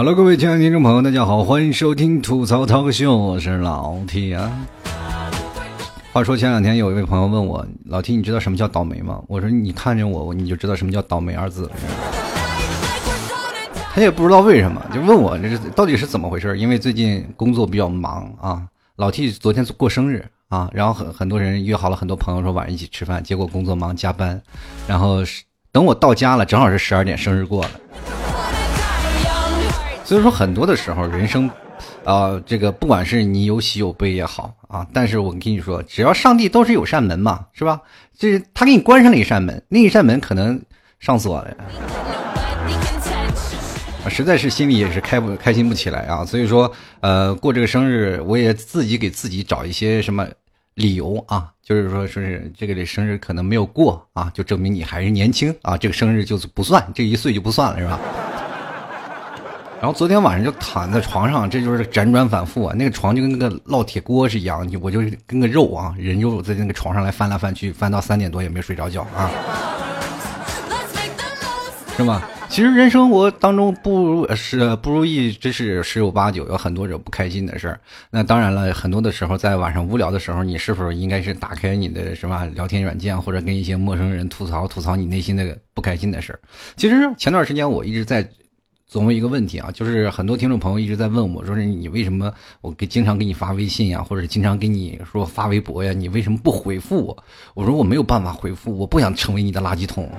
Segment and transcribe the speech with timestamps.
[0.00, 4.50] Hello，各位亲爱的听众朋友，大家好，欢迎收听吐槽涛秀，我是老 T 啊。
[6.10, 9.22] 话说前两天有一位朋友问我，老 T，你知道什么叫倒霉吗？
[9.28, 11.72] 我说你看见我，你就知道什么叫倒霉二字了。
[13.92, 16.58] 他也不知道为什么，就问我这是到底是怎么回事？
[16.58, 18.62] 因为最近工作比较忙啊。
[18.96, 24.40] 老 T 昨天过生日啊，然后很很多人约好了很多朋友说晚上一起吃饭，结果工作忙加班，
[24.88, 25.18] 然后
[25.70, 27.70] 等我到家了，正好是十二点，生日过了。
[30.10, 31.48] 所以说，很多的时候，人生，
[32.04, 37.80] 啊，这个不管是你有喜有悲也好啊，但是我跟你说，只要上帝都是有扇门嘛，是吧？
[38.18, 40.60] 这他给你关上了一扇门，另一扇门可能
[40.98, 41.56] 上锁了，
[44.08, 46.24] 实在是心里也是开不开心不起来啊。
[46.24, 50.26] 所以说，呃，过这个生日，我也自己给自己找一些什么
[50.74, 58.00] 理由啊，就是说，说是这个生日可能没有过啊，就证明你还是年轻啊，这个生日就是不算，这一岁就不算了，是吧？
[59.80, 62.74] 然后昨天晚上就躺在床上，这就是辗转反复啊。
[62.76, 69.30] 那个床就跟那个烙铁锅是一样，我就跟个肉啊，人肉在那个床上来翻来翻去，翻到三点多也没睡着觉啊，
[71.96, 72.28] 是吧？
[72.50, 77.80] 其实人生活当中不如是不如意真是十有八九，有很多惹不开心的事儿。
[78.10, 86.40] 那当然了，很多的时候在晚上无聊的时候，你是否应该是打开你的什么聊天软件，或者跟一些陌生人吐槽吐槽你内心的不开心的事儿？
[86.76, 88.28] 其实前段时间我一直在。
[88.90, 97.16] 琢磨一个问题啊，就是很多听众朋友一直在问我，说是你为什么我给经常给你发微信呀，或者经常给你说发微博呀，你为什么不回复我？
[97.54, 100.10] 我说我没有办法回复，我不想成为你的垃圾桶。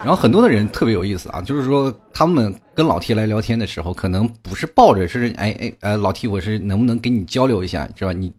[0.00, 8.12] 然后很多的人特别有意思啊，就是说他们跟老 T 来聊天的时候，可能不是抱着是哎哎呃老 T 我是能不能跟你交流一下，是吧？
[8.12, 8.32] 你。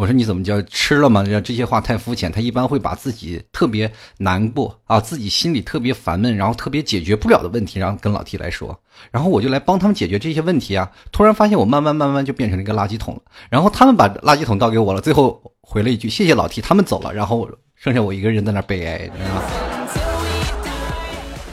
[0.00, 1.22] 我说你怎么叫吃了吗？
[1.44, 2.32] 这些话太肤浅。
[2.32, 8.80] 他一般会把自己特别难过啊，自己心里特别烦闷，然后特别解决不了的问题，然后跟老 T 来说，
[9.10, 10.90] 然后我就来帮他们解决这些问题啊。
[11.12, 13.20] 突然发现我慢慢慢慢就变成了一个垃圾桶了。
[13.50, 19.42] 然后他们把垃圾桶倒给我了，最后回了一句谢谢老 T，他们走了，然后剩下我一个人在那悲哀，知道吗？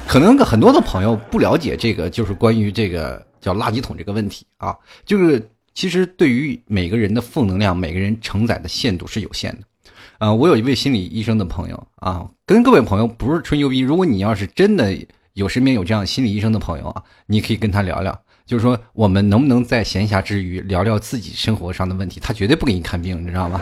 [0.07, 4.73] 可能很多的朋友不了解这个，就是关于这个叫垃圾桶这个问题啊，
[5.05, 5.45] 就是。
[5.77, 9.91] 其实，对于每个人的负能量，每个人承载的限度是有限的。
[10.17, 13.77] 啊，我有一位心理医生的朋友啊，跟各位朋友不是吹牛逼。
[13.77, 14.97] 如果你要是真的
[15.33, 22.19] 有身边有这样心理医生的朋友啊，你可以跟他聊聊，就是说我们能不能在闲暇之余聊聊自己生活上的问题。
[22.19, 23.61] 他绝对不给你看病，你知道吗？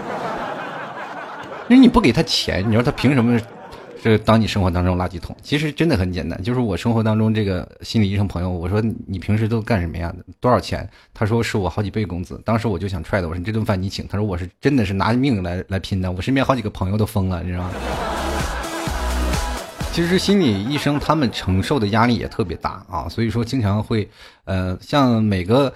[1.67, 3.37] 因为你不给他钱，你说他凭什么？
[4.05, 6.39] 这当你生活当中垃圾桶，其实真的很简单。
[6.43, 10.13] 就是我生活当中这个心理医生朋友，我说你平时都干什么呀？
[10.39, 10.87] 多少钱？
[11.11, 12.39] 他说是我好几倍工资。
[12.45, 14.07] 当时我就想踹他，我说这顿饭你请。
[14.07, 16.11] 他说我是真的是拿命来来拼的。
[16.11, 17.71] 我身边好几个朋友都疯了，你知道吗？
[19.91, 24.07] 其实心理医生他们承受的压力也特别大啊，所以说经常会，
[24.43, 25.73] 呃，像每个。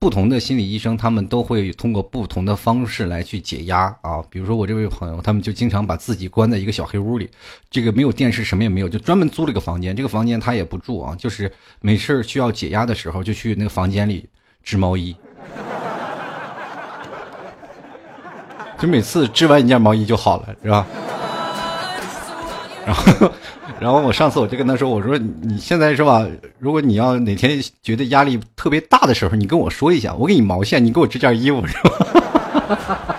[0.00, 4.24] 不同的心理医生，他们都会通过不同的方式来去解压啊。
[4.30, 7.28] 比如说我这位朋友，他们就经常把自己关在一个小黑屋里，
[7.70, 9.94] 这个没有电视，什么也没有，就专门租了个房间。
[9.94, 11.52] 这个房间他也不住啊，就是
[11.82, 14.26] 没事需要解压的时候，就去那个房间里
[14.62, 15.14] 织毛衣。
[18.80, 20.86] 就每次织完一件毛衣就好了，是吧？
[22.84, 23.30] 然后。
[23.78, 26.26] 然后我上次我就跟他说，我说你现在是吧？
[26.58, 33.16] 如果你要哪天觉得压力特别大的时候，你跟我说一下，我给你毛线，你给我织件衣服，是吧？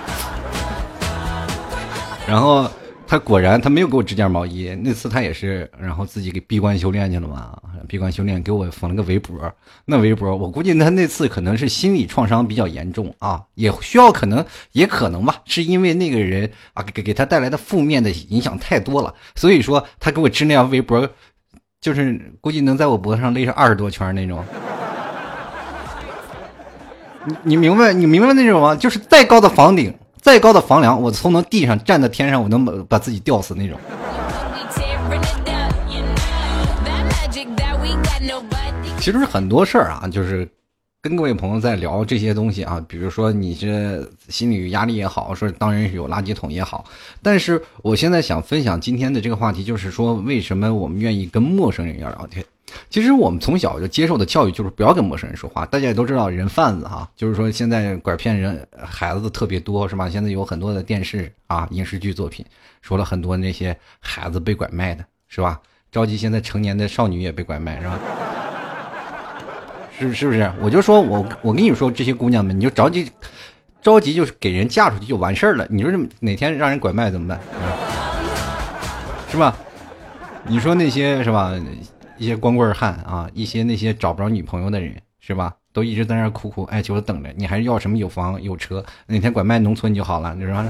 [2.27, 2.69] 然后。
[3.11, 4.73] 他果然，他没有给我织件毛衣。
[4.81, 7.61] 那次他也是，然后自己给闭关修炼去了嘛。
[7.85, 9.53] 闭关修炼，给我缝了个围脖。
[9.83, 21.05] 那围脖，我估计他那次可能是心理创伤比较严重啊，也需要可能，也可能吧，是因为那个人啊给给他带来的负面的影响太多了，所以说他给我织那样围脖，
[21.81, 24.41] 就是估计能在我脖子上勒上二十多圈那种。
[27.27, 28.73] 你你明白你明白那种吗？
[28.73, 29.93] 就是再高的房顶。
[30.21, 33.79] 再高的房梁，我从能地上站在天上，我能把把自己吊死那种。
[38.99, 40.47] 其实很多事儿啊，就是
[41.01, 46.85] 跟各位朋友在聊这些东西啊，比如说你这心理压力也好，说当然是有垃圾桶也好，
[47.23, 52.45] 但是我现在想分享今天的这个话题，就是说为什么我们愿意跟陌生人要聊天。
[52.89, 55.65] 其实我们从小就接受的教育就是不要跟陌生人说话。
[55.65, 60.09] 大家也都知道人贩子哈，就是说现在拐骗人孩子的特别多，是吧？
[60.09, 62.45] 现在有很多的电视啊、影视剧作品
[62.81, 65.59] 说了很多那些孩子被拐卖的，是吧？
[65.91, 67.99] 着急现在成年的少女也被拐卖，是吧？
[69.99, 70.51] 是是不是？
[70.61, 73.11] 我就说我我跟你说这些姑娘们，你就着急
[73.81, 75.67] 着急就是给人嫁出去就完事儿了。
[75.69, 77.39] 你说这哪天让人拐卖怎么办？
[79.29, 79.55] 是吧？
[80.47, 81.53] 你说那些是吧？
[82.21, 85.55] 一些光棍汉啊，一些那些找不着女朋友的人，是吧？
[85.73, 90.63] 都一直在那苦苦哀求等着你，还是要什么有房有车，哪天拐卖农村就好了，你说？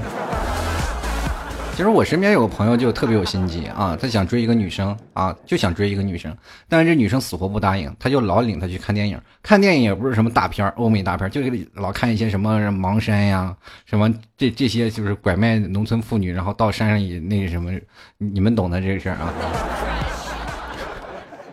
[1.76, 6.34] 其实我身边有个朋友就特别有心机啊，他想追一个女生啊，就想追一个女生，
[6.70, 13.54] 但是这女生死活不答应，他就老领她去看电影，看电影也不是什么大片欧美大片就是老看一些什么盲山呀，
[13.84, 17.72] 什么这这些就是拐卖农村妇女，然后到山上也那个什么，
[18.16, 19.34] 你们懂的这个事儿啊。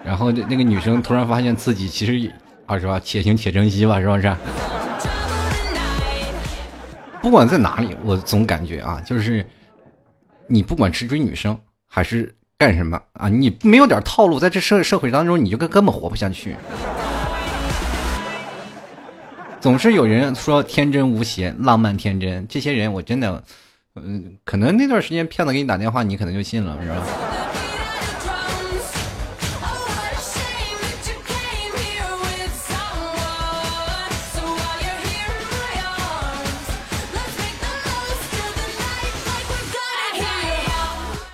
[0.09, 2.33] 然后那个女生突然发现自己其实
[2.65, 4.35] 啊是吧，且行且珍惜吧，是不是？
[7.21, 9.45] 不管在哪里，我总感觉啊，就是。
[10.51, 11.55] 你不管是追女生
[11.87, 16.55] 还是干什么啊，你没有点套路，在这社社会当中，你就根根本活不下去。
[19.61, 23.43] 总是有人说天真无邪、浪漫天真，这些人我真的，
[23.95, 26.95] 嗯，可能那段时间骗子给你打电话，你可能就信了，是吧？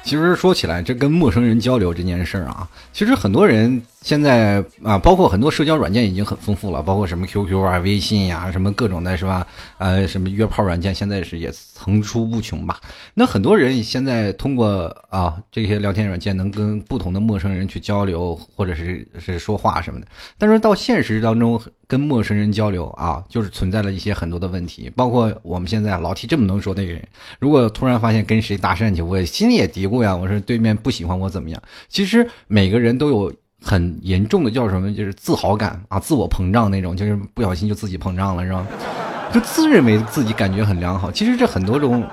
[0.06, 9.48] 其实说起来，这跟陌生人交流这件事儿啊，其实很多人现在啊，包括很多社交软件已经很丰富了，包括什么 QQ 啊、微信呀，什么各种的，是吧？
[9.80, 12.80] 呃，什么约炮软件，现在是也层出不穷吧？
[13.16, 20.06] 那很多人现在通过啊这些聊天软件，能跟不同的陌生人去交流，或者是是说话什么的。
[20.38, 27.04] 但是到现实当中，跟陌生人交流啊，就是存在了一些很多的问题，包括我们现在老提这么能说那个人，
[27.40, 31.60] 如果突然发现跟谁搭讪去，我心里也嘀咕呀，我说对面不喜欢我怎么样？
[31.90, 33.34] 其实每个人都有
[33.66, 38.64] 很严重的叫什么，就是自豪感啊，自我膨胀那种，就是不小心就自己膨胀了，是吧？
[39.34, 42.08] 就自认为自己感觉很良好，其实这很多种。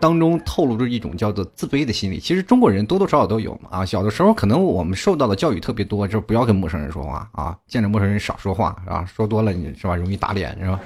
[0.00, 10.78] 当中透露着一种叫做自卑的心理，其实中国人多多少少都有嘛啊，小的时候可能我们受到的教育特别多，就是不要跟陌生人说话啊，见着陌生人少说话啊，说多了你是吧，容易打脸是吧？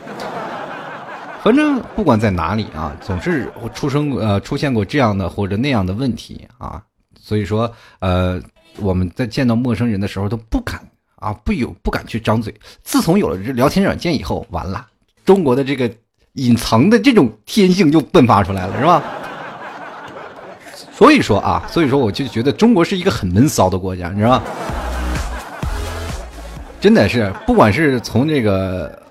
[1.42, 6.82] 反正不管在哪里啊，总是出生呃出现过这样的或者那样的问题啊，
[7.20, 8.40] 所以说呃
[8.78, 10.80] 我们在见到陌生人的时候都不敢
[11.16, 14.86] 啊不有不敢去张嘴，自从有了这聊天软件以后，完了，
[15.24, 15.90] 中国的这个。
[16.36, 19.02] 隐藏的这种天性就迸发出来了，是吧？
[20.90, 24.42] 所以说啊，所以说我就觉得中国是一个很闷骚的国家，你知道吗？
[26.80, 29.02] 真的是，不管是从这个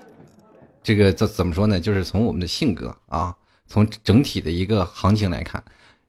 [0.82, 3.32] 这个怎怎么说呢，就是从我们的性格啊，
[3.68, 5.62] 从整体的一个行情来看，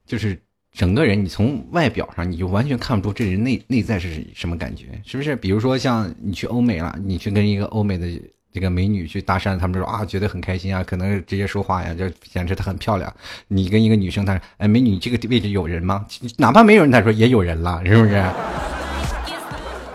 [0.04, 0.36] 就是
[0.74, 5.34] 整个人你从外表上你就完全看不出这人内内在是什么感觉，是不是？
[5.36, 8.06] 比如说像你去欧美了，你去跟一个欧美的。
[8.54, 13.12] 这个美女去搭讪，他们说啊，觉得很开心啊，可能直接说话呀，就显示她很漂亮。
[13.48, 16.06] 你跟一个女生，她说，哎，美女，这个位置有人吗？
[16.36, 18.22] 哪怕没有人，她说也有人了，是不是？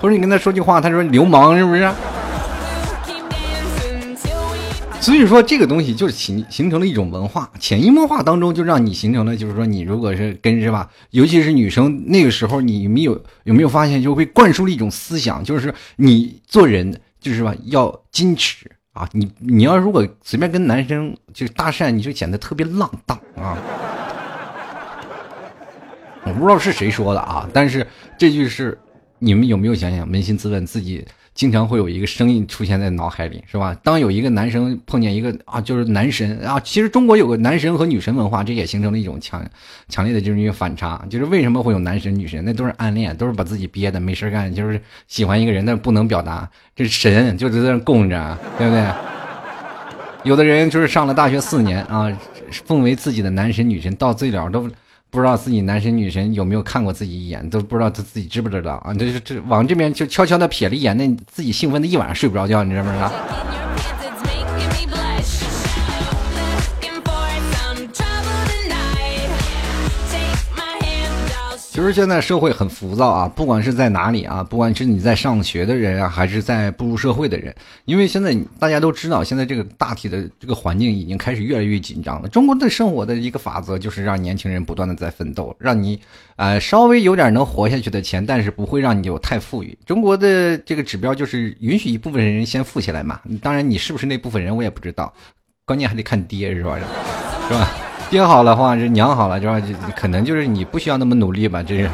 [0.02, 1.90] 或者你跟她说句话，她说流氓，是不是？
[5.02, 17.00] 所以说，这个东西就是形形成了一种文化，潜移默化当中就让你形成了，就是说，你如果是跟是吧，尤其是女生，那个时候你没有有没有发现，就会灌输了一种思想，就是你做人。
[17.22, 19.06] 就是吧，要矜持啊！
[19.12, 23.58] 你你要如果随便跟男生就搭讪，你就显得特别浪荡啊！
[26.24, 27.86] 我不知道是谁说的啊，但是
[28.18, 28.80] 这句是
[29.18, 31.06] 你们有没有想想，扪心自问自己。
[31.40, 33.74] 经常会有一个声音出现在脑海里，是吧？
[33.82, 39.42] 当有一个男生碰见一个啊，就是男神啊，其实中国有个男神和女神文化，这也形成了一种强
[39.88, 41.02] 强烈的这种一个反差。
[41.10, 42.44] 就是为什么会有男神女神？
[42.44, 46.46] 那都是暗恋，都是把自己憋的没事干，就是喜欢一个人，但是不能表达。
[46.76, 48.86] 这神就在那供着，对不对？
[50.26, 52.12] 有的人就是上了大学四年啊，
[52.66, 54.70] 奉为自己的男神女神，到最了都。
[55.12, 58.94] 不知道自己男神女神有没有看过自己一眼，都不知道他自己知不知道啊？
[58.94, 63.12] 这这往这边就悄悄的瞥了一眼，那自己兴奋的一晚上睡不着觉，你知不知道？
[71.72, 82.28] 其实现在社会很浮躁啊，不管是在哪里啊，不管是你在上学的人啊，还是在步入社会的人，因为现在大家都知道，现在这个大体的这个环境已经开始越来越紧张了。
[82.28, 86.02] 中国的生活的一个法则就是让年轻人不断的在奋斗，让你
[86.38, 89.78] 呃稍微有点能活下去的钱，但是不会让你有太富裕。
[89.86, 93.22] 中国的这个指标就是允许一部分人先富起来嘛。
[93.44, 95.14] 当然你是不是那部分人我也不知道，
[95.66, 96.80] 关键还得看爹是吧？
[97.48, 97.70] 是吧？
[98.10, 99.62] 爹好了话，这娘好了，是吧？
[99.96, 101.90] 可能就是你不需要那么努力吧，这是。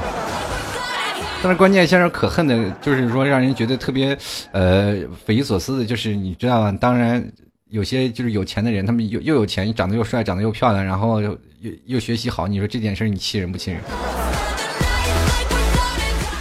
[1.43, 4.17] 但是关键现在可恨的就是说，让人觉得特别
[4.51, 4.95] 呃
[5.25, 6.71] 匪夷所思的，就是你知道吗？
[6.79, 7.23] 当然
[7.69, 13.81] 有些就是有钱的人，他们又又有钱，长得又帅，长得又漂亮，然后又又又学习好，你说这件事你气人不气人？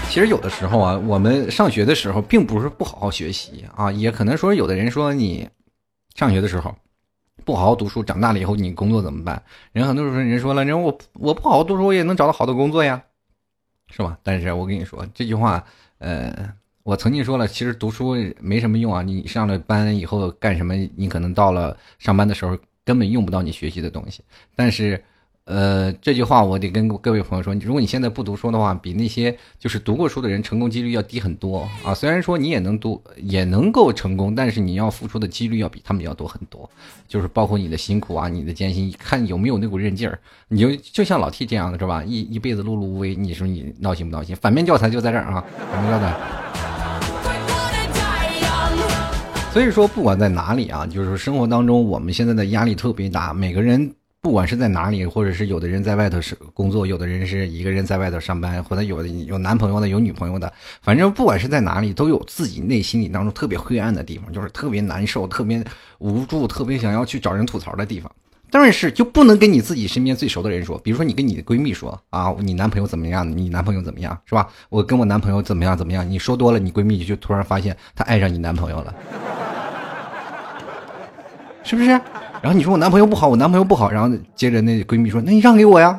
[0.09, 5.49] 其实有的时候啊，我们上学的时候并不是不好好学习啊，也可能说有的人说你
[6.14, 6.73] 上学的时候
[7.45, 9.43] 不好好读书，长大了以后你工作怎么办？
[9.73, 13.03] 人很多时候人说了，人我我不好好读书，我也能找到好的工作呀，
[13.91, 14.19] 是吧？
[14.23, 15.65] 但是我跟你说这句话，
[15.99, 20.75] 呃，我曾经说了，其实读书没什么用啊，你上了班以后干什么？
[20.97, 24.23] 你可能到了上班的时候根本用不到你学习的东西，
[24.55, 25.03] 但是。
[25.47, 31.93] 呃，这句话我得跟各位朋友说，如果你现在不读书的话，比那些就是读过书的人成功几率要低很多啊。
[31.93, 36.69] 虽然说你也能读，也能够成功，但是你要付出的几率要比他们要多很多。
[37.07, 40.19] 就是包括你的辛苦啊，你的艰辛，看有没有那股韧劲儿。
[40.49, 42.03] 你就就像老 T 这样的是吧？
[42.03, 44.35] 一一辈子碌碌无为，你说你闹心不闹心？
[44.37, 46.15] 反面教材就在这儿啊，反面教材。
[49.53, 53.95] 所以说，不管在哪里啊，就是生活当中，我们现在的压力特别大，每个人。
[54.25, 60.50] 不管是在哪里，或者是有的人在外头是工作，有的人是一个人在外头上班，或者有的有男朋友的，有女朋友的，
[60.81, 65.62] 反正不管是在哪里，都有自己内心里当中特别灰暗的地方，就是特别难受、特别
[65.99, 68.11] 无助、特别想要去找人吐槽的地方。
[68.50, 73.31] 但是就不能跟你自己身边最熟的人说，比如说你跟你的闺蜜说啊，你男朋友怎么样？
[73.37, 74.19] 你男朋友怎么样？
[74.25, 74.49] 是吧？
[74.71, 75.76] 我跟我男朋友怎么样？
[75.76, 76.09] 怎么样？
[76.09, 78.95] 你说多了，你闺蜜就突然发现她爱上你男朋友了，
[81.62, 82.00] 是不是？
[82.45, 85.99] 然后你说我男朋友不好，我男朋友不好，然后接着那闺蜜说：“那你让给我呀，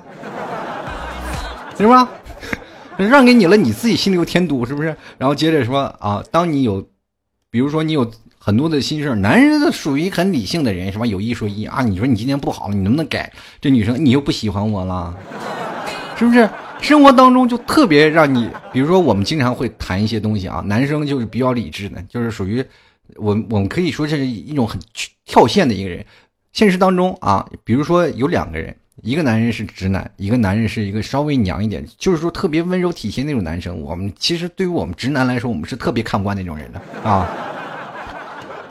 [1.76, 2.08] 是吧？
[2.98, 6.88] 让给你了，你自己心里又添堵，是不是？”然后接着说啊，当你有，
[7.50, 11.08] 比如说你有很多的心事男人属于很理性的人，什么？
[11.08, 13.34] 有一说一啊，你说你今天不好，你能不能改？
[13.60, 15.18] 这女生你又不喜欢我了，
[16.16, 16.48] 是不是？
[16.80, 22.64] 生活当中就特别让你，比如说我们经常会谈一些东西啊，男生就是比较理智的，就是属于
[23.16, 24.80] 我我们可以说这是一种很
[25.26, 26.06] 跳线的一个人。
[26.56, 33.78] 现实当中啊，比如说有两个人，一个男人是直男，一个男人是一个稍微娘一点，就是说特别温柔体贴那种男生。
[33.82, 37.30] 我们其实对于我们直男来说，我们是特别看不惯那种人的啊。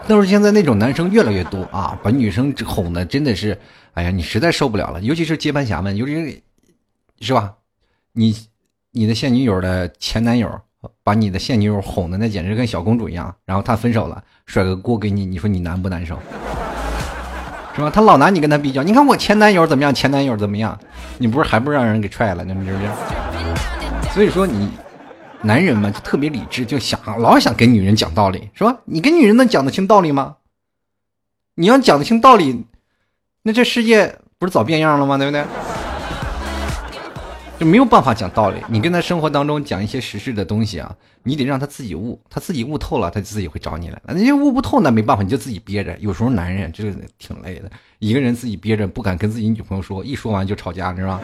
[0.09, 3.55] 但是现在那种男生越来越多啊，把女生哄的真的是，
[3.93, 4.99] 哎呀，你实在受不了了。
[5.03, 6.43] 尤其是接班侠们，尤其是
[7.21, 7.53] 是吧？
[8.15, 8.35] 你
[8.93, 10.51] 你的现女友的前男友
[11.03, 16.19] 把你的现女友哄的那简直跟小公主一样，然后他分手了，甩个锅给你，你说你难不难受？
[17.75, 17.91] 是吧？
[17.91, 20.79] 他老拿你跟他比较，你看我前男友怎么样，前男友怎么样？
[21.19, 22.45] 你不是还不让人给踹了？
[22.45, 24.13] 那是不是？
[24.13, 24.71] 所以说你
[25.43, 28.77] 男人嘛就特别理智，就想老想跟女人讲道理，是吧？
[28.85, 30.37] 你跟女人能讲得清道理吗？
[31.57, 32.65] 你要讲得清道理，
[33.43, 35.19] 那这世界不是早变样了吗？
[35.19, 35.45] 对不对？
[37.59, 38.61] 就没有办法讲道理。
[38.69, 44.01] 你跟他生活当中讲一些实事的东西啊，你得让他自己悟，他自己悟透了，他自己会找你来。
[44.07, 45.97] 那悟不透，那没办法，你就自己憋着。
[45.99, 51.21] 有时候男人这个挺累的，一个人自己憋着，不敢跟自己女朋友说，一说完就吵架，是吧？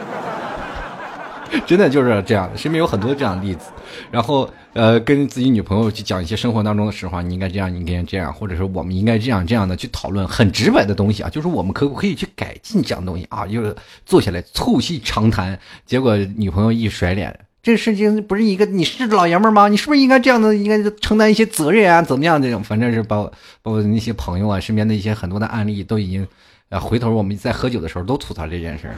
[1.66, 3.66] 真的就是这样的，身边有很多这样的例子。
[4.10, 13.46] 然后，呃，跟自己女朋友去讲一些生活当中的实话，你应该这样，你应该这样，或者说我们应该这样这样的去讨论很直白的东西啊，就是我们可不可以去改进这样东西啊？
[13.46, 13.74] 就是
[14.06, 19.66] 坐下来促膝长谈，结果女朋友一甩脸，这事情不是一个你是老爷们吗？
[19.66, 22.00] 你是不是应该这样的，应该承担一些责任啊？
[22.00, 22.40] 怎么样？
[22.40, 26.26] 这种反正是把我把我那些朋友啊，身边的一些很多的案例都已经，
[26.68, 28.94] 呃，回头我们在喝酒的时候都吐槽这件事儿。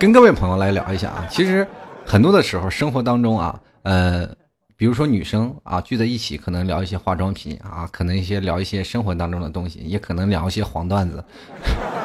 [0.00, 1.66] 跟各位朋友来聊一下啊，其实
[2.06, 4.26] 很多的时候生活当中啊，呃，
[4.74, 11.22] 比如说女生啊聚在一起，可能聊一些化妆品啊，可能一些聊一些生活当中的东西，也可能聊一些黄段子。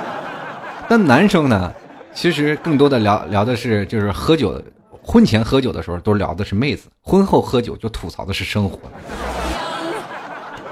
[0.90, 1.74] 但男生呢，
[2.14, 4.62] 其实更多的聊聊的是就是喝酒，
[5.02, 8.78] 婚前喝酒的时候都聊的是妹子，婚后喝酒就吐槽的是生活，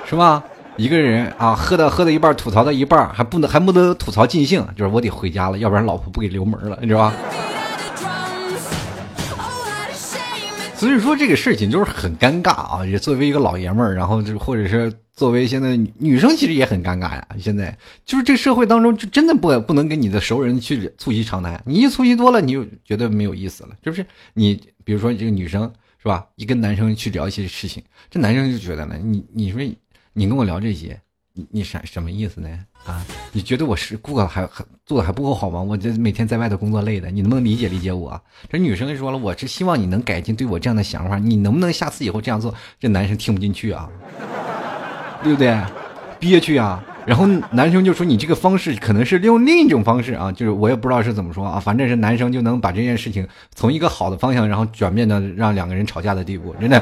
[0.06, 0.44] 是吧？
[0.76, 7.14] 一个人啊，喝到喝到一半，吐槽到一半，还不能还不能吐槽尽兴，就是我得回家了，要不然老婆不给留门了，你知道吧？
[10.76, 12.86] 所以说这个事情就是很尴尬啊！
[12.86, 17.26] 也作为一个老爷们儿，然后就或者是作为现在女生，其实也很尴尬呀。
[17.40, 24.04] 现在就是这社会当中，就真的不不能跟你的熟人去促膝长谈，你一促膝多了，你就觉得没有意思了，是不是？
[24.34, 26.26] 你比如说这个女生是吧？
[26.36, 29.62] 一跟男生去聊一些事情，这男生就觉得呢，你你说。
[30.14, 31.00] 你跟我聊这些，
[31.34, 32.48] 你你什什么意思呢？
[32.86, 35.62] 啊，你觉得我是顾客还还做的还不够好吗？
[35.62, 38.22] 我这每天在外头工作累的，你能不能理解理解我？
[38.50, 42.54] 这女生说了，我是希望你能改进对我这样的想法，你能不能下次以后这样做？
[42.80, 43.90] 这男生听不进去啊，
[45.24, 45.58] 对不对？
[46.20, 46.82] 憋屈啊！
[47.06, 56.82] 然后男生就说你这个方式可能是用另一种方式啊，就是我也不知道是怎么说啊，反正是男生就能把这件事情从一个好的方向，然后转变到让两个人吵架的地步，真的。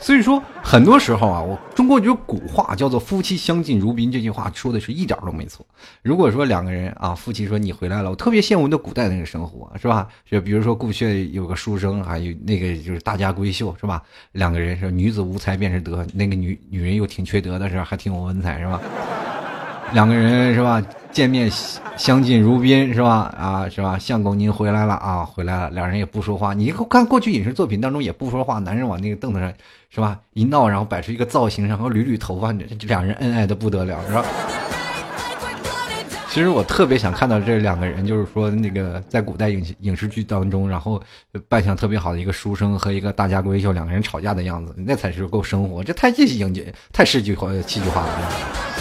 [0.00, 5.66] 所以说，很多时候啊，我中国有古话叫做“夫妻相敬如宾”，这句话说的是一点都没错。
[6.02, 10.06] 如果说两个人啊，夫妻说你回来了，我特别羡慕那古代那个生活，是吧？
[10.24, 14.02] 就比如说顾穴有个书生，还有那个就是大家闺秀，是吧？
[14.32, 17.84] 两个人是女子无才便是德，那个女女人又挺缺德的，是吧？
[17.84, 18.80] 还挺有文采，是吧？
[19.92, 20.82] 两个人是吧？
[21.10, 21.50] 见面
[21.96, 23.34] 相敬如宾是吧？
[23.36, 23.98] 啊，是吧？
[23.98, 25.70] 相公您回来了啊，回来了。
[25.70, 26.54] 两人也不说话。
[26.54, 29.52] 你看过去影视作品当中也不说话，男人往那个凳子上
[29.90, 30.18] 是吧？
[30.34, 34.24] 一闹，然后摆出一个造型，然后捋捋头发，这两人恩爱的不得了，是吧？
[36.30, 41.02] 其实我特别想看到这两个人，就是说那个在古代影影视剧当中，然后
[41.48, 45.82] 扮相特别好的一个书生和一个大家闺秀两个人吵架的样子，那才是够生活。
[45.82, 48.77] 这太戏剧太戏剧化戏剧化了。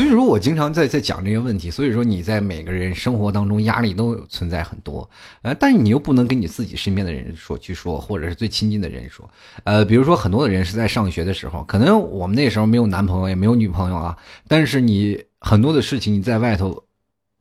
[0.00, 1.70] 所以说，我经常在在讲这些问题。
[1.70, 5.08] 所以说，你在每个人生活当中压力都存在很多，
[5.42, 9.28] 呃，但你又不能跟你自己身边的人说去说，或者是最亲近的人说，
[9.64, 14.16] 呃，比如说很多的人是在上学的时候，可能我们那时候没有男朋友，也没有女朋友啊，
[14.48, 16.82] 但是你很多的事情你在外头，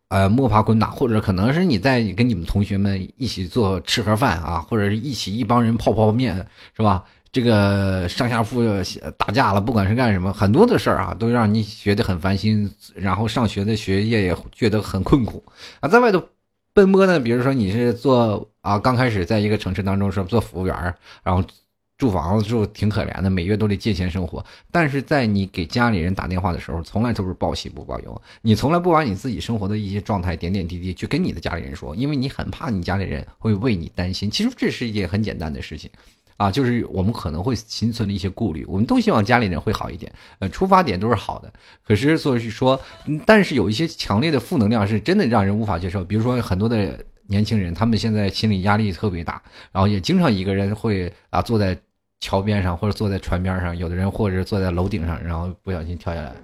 [0.10, 6.36] 呃，摸爬滚打，或者可能是你在跟你们同学们一起做吃盒饭啊，或者是一起一帮人泡泡面，
[6.76, 7.06] 是吧？
[7.32, 8.64] 这个上下铺
[9.18, 15.44] 打架了，不管是干什么，很多的事儿啊，都让你觉得很烦心，然后上学的学业也觉得很困苦
[15.80, 15.88] 啊。
[15.88, 16.24] 在外头
[16.74, 21.44] 奔波呢，比如说你是做啊，刚开始在一个城市当中是做服务员，然后
[22.00, 24.44] 住房子住挺可怜的，每月都得借钱生活。
[24.72, 34.32] 但是在你给家里人打电话的时候，从来都是报喜不报忧，你从来不把你自己生活的一些状态点点滴滴去跟你的家里人说，因为你很怕你家里人会为你担心。
[34.32, 35.92] 其实这是一件很简单的事情。
[36.40, 41.52] 啊，就是我们可能会心存的一些顾虑，我们都希望家里人会好一点，呃，出发点都是好的。
[41.86, 42.80] 可是，所以说，
[43.26, 46.02] 但是有一些强烈的负能量是真的让人无法接受。
[46.02, 46.98] 比如说，很多的
[47.28, 49.42] 年轻人，他们现在心理压力特别大，
[49.74, 51.78] 然后也经常一个人会啊坐在
[52.22, 56.34] 桥边上，或者坐在船边上，有的人或者坐在楼顶上，然后不小心跳下来。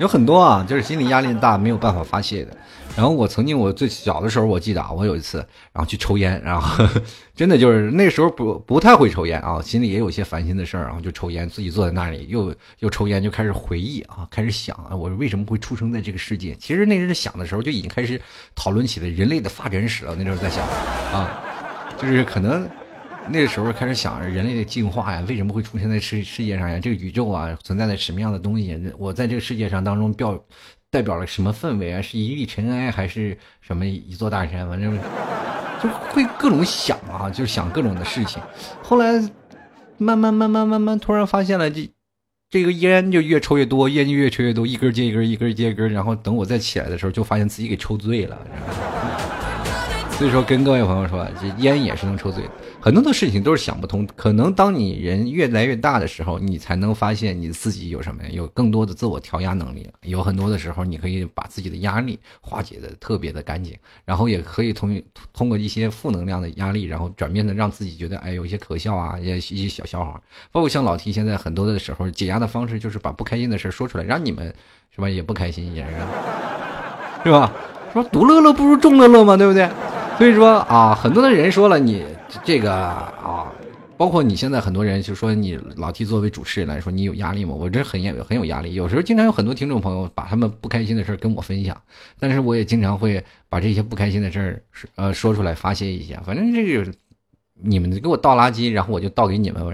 [0.00, 2.56] 有很多啊，就是心理压力大没有办法发泄的。
[2.98, 5.38] 然后我曾经我最小的时候，我记得啊，我有一次
[5.72, 6.84] 然后去抽烟，然后
[7.32, 16.56] 真的就是那时候不不太会抽烟啊，心里也有些烦心的事儿，然后就抽烟，自己坐在那里又又抽烟，就开始回忆啊，开始想啊，我为什么会出生在这个世界？
[16.56, 18.20] 其实那阵想的时候就已经开始
[18.56, 20.16] 讨论起了人类的发展史了。
[20.18, 20.66] 那时候在想
[21.12, 21.40] 啊，
[22.02, 22.68] 就是可能
[23.28, 26.80] 那个时候开始想人类的进化呀，为什么会出现在世世界上呀？
[26.80, 28.76] 这个宇宙啊，存在的什么样的东西？
[28.98, 30.36] 我在这个世界上当中表。
[30.90, 32.00] 代表了什么氛围啊？
[32.00, 34.68] 是一粒尘埃还是什么一座大山？
[34.68, 34.98] 反正
[35.82, 38.42] 就会各种想啊，就想各种的事情。
[38.82, 39.12] 后来
[39.98, 41.88] 慢慢慢慢慢慢，突然发现了这
[42.50, 45.92] 这个烟就越抽越多，烟就越抽越多，一根接一根，一根接一根。
[45.92, 48.38] 然后等我再起来的时候，就发现自己给抽醉了。
[50.18, 52.50] 所以说，跟各位朋友说，这烟也是能抽醉的。
[52.80, 54.04] 很多的事情都是想不通。
[54.16, 59.88] 可能当你人越来越大的时候，你才能发现你自己有什么呀，有更多的自我调压能力。
[60.02, 63.72] 有很多的时候，你可以把自己的压力化解的特别的干净，
[64.04, 65.00] 然后也可以通
[65.32, 70.20] 通过一些负能量的压力，然后转变的让自己觉得，哎，有一些可笑啊，一些一些小笑话。
[70.50, 74.52] 包括像老 T 现在很多的时候解压的方式，就是把不开心的事说出来，让你们
[74.92, 75.90] 是吧也不开心，也是，
[77.22, 77.52] 是吧？
[77.92, 79.70] 说独乐乐不如众乐乐嘛，对不对？
[80.18, 82.04] 所以说啊，很多的人说了，你
[82.44, 83.46] 这个啊，
[83.96, 87.54] 包括你现在很多人就说你老提作为主持人来说，你有压力吗？
[87.54, 88.74] 我这很很有压力。
[88.74, 91.80] 有时候经常有很多听众朋友把他们不开心的事跟我分享，
[92.18, 94.60] 但是我也经常会把这些不开心的事儿
[94.96, 96.20] 呃说出来发泄一下。
[96.26, 96.92] 反正这个
[97.62, 99.72] 你们给我倒垃圾，然后我就倒给你们，反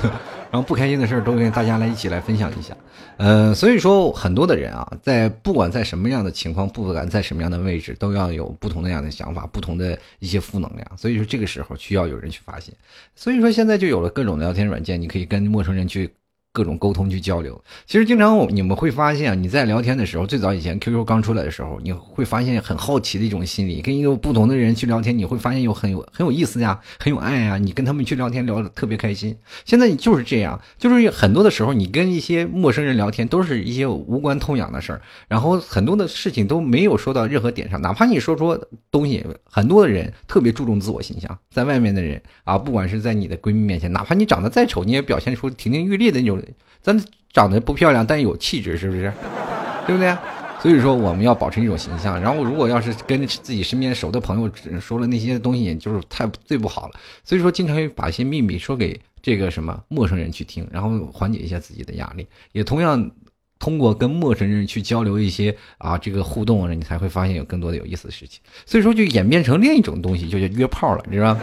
[0.00, 0.10] 正。
[0.52, 2.76] 然后不开心的事都跟大家来一起来分享一下。
[3.16, 10.86] 呃，所以说很多的人啊，在不管在什么样的情况，不管在什么样的位置，都要有不同的样的想法，不同的一些负能量。
[10.98, 12.74] 所以说这个时候需要有人去发现。
[13.16, 16.08] 所以说现在就有了各种聊天软件，你可以跟陌生人去。
[16.52, 29.34] 各种沟通去交流，其实经常你们会发现，你在聊天的时候，最早以前 QQ 刚出来的时候，你会发现很好奇的一种心理，跟一个不同的人去聊天，你会发现有很有很有意思呀，很有爱呀，你跟他们去聊天聊的特别开心。
[29.64, 38.54] 现在你就是这样，就是很多的时候，你跟一些陌生人聊天，都是一些无关痛痒的事儿，然后很多的事情都没有说到任何点上，哪怕你说出
[38.90, 46.41] 东西，很多的人特别注重自我形象，在外面的人啊，不管是在你的闺蜜面前，哪怕你长得再丑，你也表现出亭亭玉立的那种。
[46.80, 46.98] 咱
[47.32, 49.12] 长得不漂亮，但有气质，是不是？
[49.86, 50.16] 对不对？
[50.60, 52.20] 所以说我们要保持一种形象。
[52.20, 54.50] 然后，如果要是跟自己身边熟的朋友
[54.80, 56.94] 说了那些东西，就是太最不好了。
[57.24, 62.26] 所以说，经常会把一些秘密说给这个什么陌生人去听，然后缓解一下自己的压力。
[62.52, 63.10] 也同样。
[63.58, 68.40] 通过跟陌生人去交流一些啊这个互动，你才会发现有更多的有意思的事情。
[68.66, 71.40] 所以说，就演变成另一种东西，就叫约炮了，你知道吗？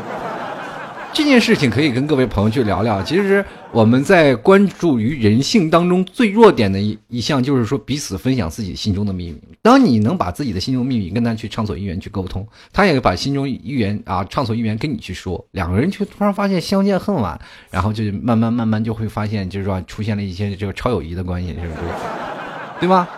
[1.11, 3.01] 这件事情可以跟各位朋友去聊聊。
[3.03, 9.41] 其实我们在关注于人性当中最弱点的一一项，就是说彼此分享自己心中的秘密。
[9.61, 21.81] 当你能把自己的心中秘密跟他去畅所欲言去沟通，他也把心中欲言啊畅所欲言跟你去说，两个人却突然发现相见恨晚，然后就慢慢慢慢就会发现，就是说出现了一些这个超友谊的关系，是不是？
[22.79, 23.09] 对吧？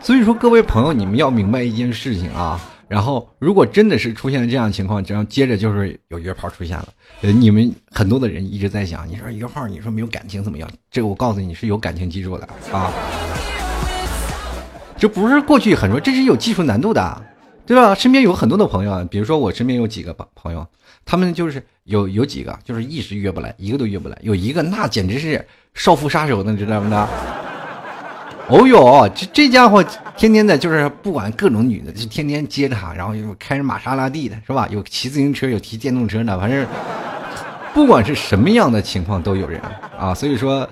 [0.00, 2.60] 所以说各位朋友，你们要明白一件事情啊。
[2.90, 6.88] 然后，如果真的是出现了这样的情况，然后接着就是有约炮出现了，
[7.20, 10.68] 呃，你们很多的人一直在想，你说约炮，你说没有感情怎么样？
[10.90, 12.90] 这个我告诉你是有感情基础的啊，
[14.98, 17.22] 这不是过去很多，这是有技术难度的，
[17.64, 17.94] 对吧？
[17.94, 20.66] 身边有很多的朋友，比如说我身边有几个朋朋友，
[21.04, 27.08] 他们就是有有几个就是一直约不来，一个都约不来，有一个那简直是少妇杀手呢，知道吗？
[28.50, 29.84] 哦哟，这这家伙
[30.16, 34.66] 天天的，就是不管各种女的，就天天接他，然后又开着玛莎拉蒂的，是吧？
[34.70, 36.66] 有骑自行车，有骑电动车的，反正
[37.72, 39.60] 不管是什么样的情况都有人
[39.96, 40.12] 啊。
[40.12, 40.68] 所以说，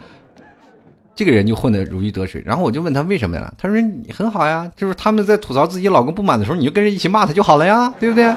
[1.14, 2.42] 这个人就混得如鱼得水。
[2.44, 3.52] 然后我就问他为什么呀？
[3.56, 8.34] 他说你很好呀，就是他们在吐槽自己老公不满的时候，你就跟着一起骂他就好了呀，对不对？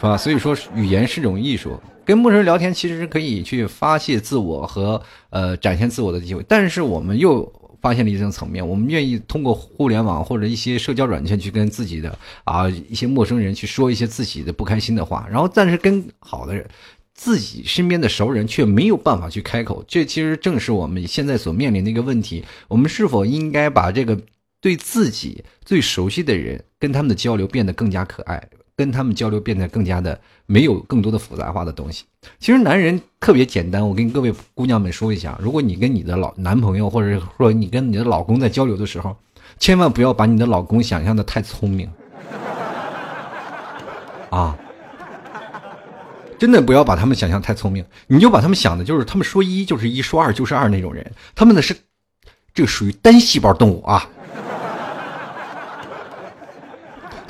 [0.00, 0.16] 是吧？
[0.16, 1.78] 所以说，语言是种艺术。
[2.06, 7.46] 跟陌生人聊天其实是可以去发泄自我和呃展现自我的机会，但是我们又
[7.82, 16.66] 发现了一种层面，我们愿意通过互联网或者一些社交软件去跟自己的啊一些陌生人去说一些自己的不开心的话，然后但是跟好的人、
[17.14, 22.42] 自己身边的熟人却没有办法去开口，这其实正是我们现在所面临的一个问题。
[22.66, 24.18] 我们是否应该把这个
[24.60, 28.42] 对自己最熟悉的人跟他们的交流变得更加可爱？
[28.80, 32.06] 跟他们交流变得更加的没有更多的复杂化的东西。
[32.38, 39.14] 其实男人特别简单，我跟各位姑娘们说一下：如果你跟你的老男朋友，或者说你跟你的老公在交流的时候，
[39.58, 41.90] 千万不要把你的老公想象的太聪明
[44.30, 44.56] 啊！
[46.38, 51.04] 真的不要把他们想象太聪明，你就把他们想的就是他们说一就是一，说二就是二那种人。
[51.34, 51.76] 他们的是
[52.54, 54.08] 这个属于单细胞动物啊。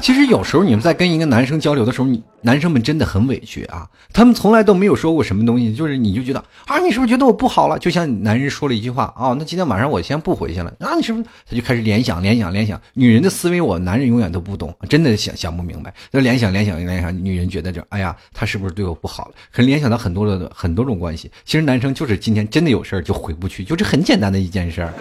[0.00, 3.86] 其实有时候你们在跟一个男生交流的时候，你男生们真的很委屈啊。
[4.12, 7.78] 他们从来都没有说过什么东西，就是你就觉得啊，你是不是觉得我不好了？
[7.78, 11.24] 就像男人说了一句话啊，那今天晚上我先不回去了啊，你是不是？
[11.48, 12.80] 他就开始联想、联想、联想。
[12.94, 15.92] 女人的思维，我男人永远都不懂，真的想想不明白。
[16.10, 19.34] 就联想、联想、联想，女人觉得就，哎呀，他是不是对我不好了？
[19.52, 21.30] 可联想到很多的很多种关系。
[21.44, 24.92] 其实男生就是今天真的有事儿就回不去，就这很简单的一件事儿，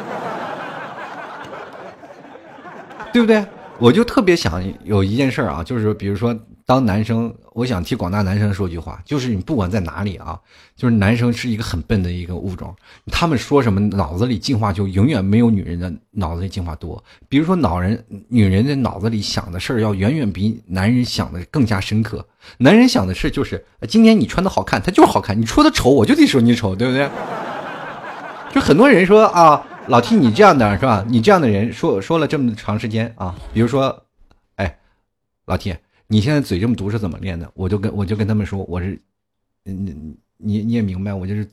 [3.14, 3.46] 对不对？
[3.80, 10.38] 我就特别想有一件事啊，就是，比如说，当男生，我想替广大男生说句话，就是你不管在哪里啊，
[10.76, 12.76] 就是男生是一个很笨的一个物种，
[13.10, 17.02] 他们说什么脑子里进化就永远没有女人的脑子里进化多。
[17.30, 22.26] 比如说，脑人女人的脑子里想的事儿要远远比男人想的更加深刻。
[22.58, 27.10] 男人想的事就是今天你穿的好看，他就是好看；你说的丑，我就得说你丑，对不对？
[28.54, 29.66] 就很多人说啊。
[29.90, 31.04] 老 T，你这样的是吧？
[31.08, 34.04] 你这样的人说说了这么长时间啊，比如说，
[34.56, 34.78] 哎，
[35.46, 35.76] 老 T，
[36.06, 37.50] 你现在嘴这么毒是怎么练的？
[37.56, 39.02] 我就跟我就跟他们说，我是，
[39.64, 39.96] 你
[40.38, 41.48] 你你也明白，我就是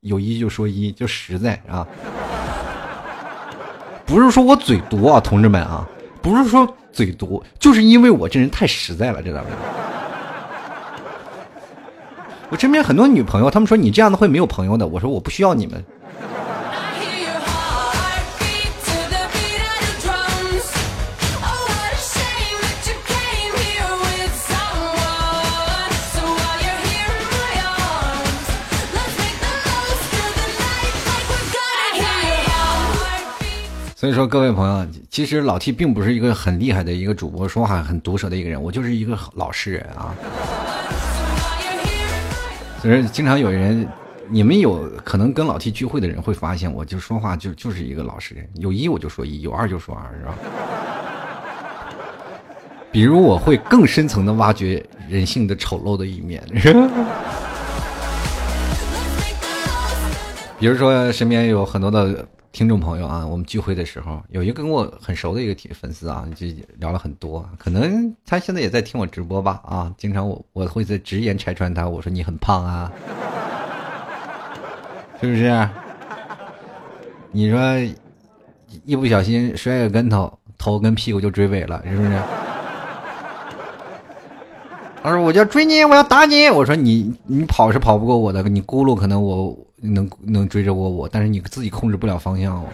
[0.00, 1.84] 有一就说一，就实在啊，
[4.06, 5.84] 不是说我嘴毒啊，同志们啊，
[6.22, 9.50] 不是说嘴毒，就是因为我这人太实在了，知道吗？
[12.50, 15.84] 我身边很多女朋友，他们说你这样的会没有朋友的，我说我不需要你们。
[34.04, 40.14] 所以说，各位朋友，其实老 T 并不是一个很厉害的一个主播，说话很毒舌的一个人，我就是一个老实人啊。
[42.82, 43.88] 所以经常有人，
[44.28, 50.34] 你们有可能跟老 T 聚会的人会发现，我就说话就就是一个老实人，有一我就说一，有二就说二，是吧？
[52.92, 56.42] 比如我会更深层的挖掘人性的丑陋的一面，
[60.58, 62.22] 比如说身边有很多的。
[62.54, 66.46] 听众朋友啊，我们聚会的时候，有一个跟我很熟的一个铁粉丝啊，就
[66.78, 67.44] 聊了很多。
[67.58, 69.60] 可能他现在也在听我直播吧？
[69.64, 72.92] 啊，经常我我会在直言拆穿他，我说你很胖啊，
[75.20, 75.68] 是不是？
[77.32, 77.58] 你说
[78.84, 82.22] 一不小心摔个跟头，头跟屁股就追尾了，是不是？
[85.02, 86.48] 他说我就要追你，我要打你。
[86.48, 89.58] 我说你你跑是跑不过我的，你咕噜可能我
[89.92, 92.64] 能能追着我我，但是你自己控制不了方向。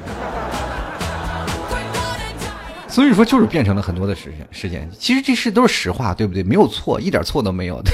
[2.88, 4.88] 所以说，就是变成了很多的事件事件。
[4.98, 6.42] 其实这事都是实话，对不对？
[6.42, 7.80] 没有错，一点错都没有。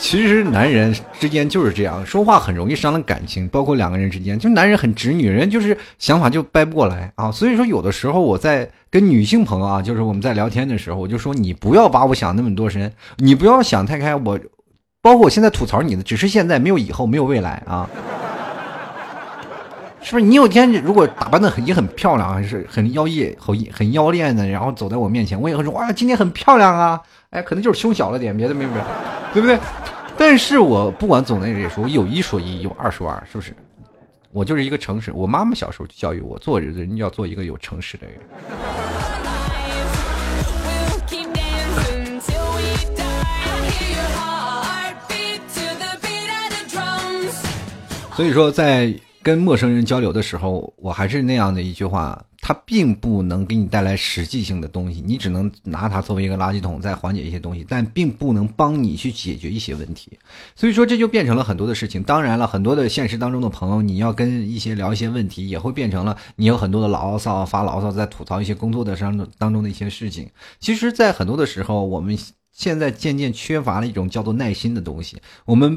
[0.00, 7.30] 其实男人之间就是这样，说话很容易伤了感情，包括两个人之间，就男人很直，女人就是想法就掰不过来啊。
[7.30, 14.14] 所以说，有的时候我在跟女性朋友啊，就是我们在聊天的时候，我就说你不要把我想那么多深，你不要想太开。
[14.14, 14.40] 我，
[15.00, 17.88] 包括我现在吐槽你的，只是现在没有以后，没有未来啊。
[20.00, 27.00] 是不是你有天如果打扮的很也很漂亮，还是很妖艳、很很妖艳的，然后走在我面前，我也会说哇，今天很漂亮啊！
[27.30, 28.70] 哎，可能就是胸小了点，别的没有，
[29.34, 29.58] 对不对？
[30.16, 33.54] 但是我不管总在这说，我有一说一，有二说二，是不是？
[34.32, 35.12] 我就是一个诚实。
[35.12, 39.27] 我妈妈小时候就教育我，做人要做一个有诚实的人。
[48.18, 48.92] 所以说，在。
[49.20, 60.16] 跟陌生人交流的时候，我还是那样的一句话，它并不能给你带来实际性的东西，你只能拿它作为一个垃圾桶，在缓解一些东西，但并不能帮你去解决一些问题。
[60.54, 62.02] 所以说，这就变成了很多的事情。
[62.02, 70.30] 当然了，很多的现实当中的朋友，你要跟一些聊一些问题，也会变成了你有很多的牢骚，发牢骚，在吐槽一些工作的上当中的一些事情。
[70.58, 72.16] 其实，在很多的时候，我们
[72.52, 75.76] 现在渐渐缺乏了一种叫做耐心的东西，我们。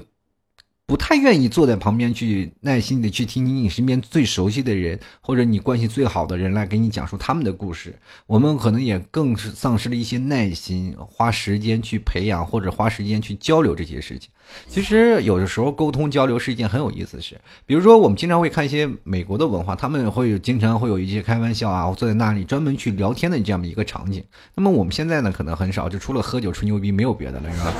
[0.87, 14.29] 不太愿意坐在旁边去耐心的去听听你身边最熟悉的人或者你关系最好的人来给你讲述他们的故事，我们可能也更是丧失了一些耐心，花时间去培养或者花时间去交流这些事情。
[14.67, 24.21] 其实有的时候沟通交流是一件很有意思的事，比如说我们经常会看一些美国的文化，他们会经常会有一些开玩笑啊，坐在那里专门去聊天的这样的一个场景。
[24.55, 27.73] 那么我们现在呢，可能很少，就除了喝酒吹牛逼，没有别的了，是吧？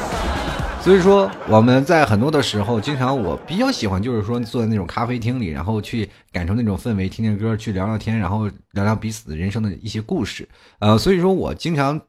[0.82, 10.50] 所以说，我们在很多的时候，经常我比较喜欢，就是说坐在那种咖啡厅里，然后去感受那种氛围，听听歌，去聊聊天，然后聊聊彼此的人生的一些故事。
[10.80, 12.02] 呃，所以说我经常，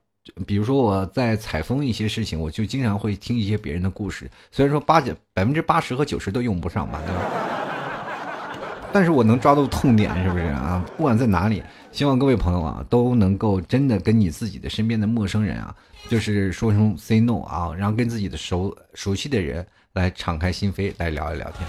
[0.46, 4.30] 比如说我在采风一些事情，我就经常会听一些别人的故事。
[4.50, 7.22] 虽然说八九百分之八十和九十都用不上吧，对吧？
[8.90, 10.82] 但是我能抓住痛点，是不是啊？
[10.96, 15.74] 不管在哪里，希望各位朋友啊，都能够真的跟你自己的身边的陌生人啊。
[16.08, 21.68] 就是说声 say no 啊，然后跟自己的熟熟悉的人来敞开心扉来聊一聊天。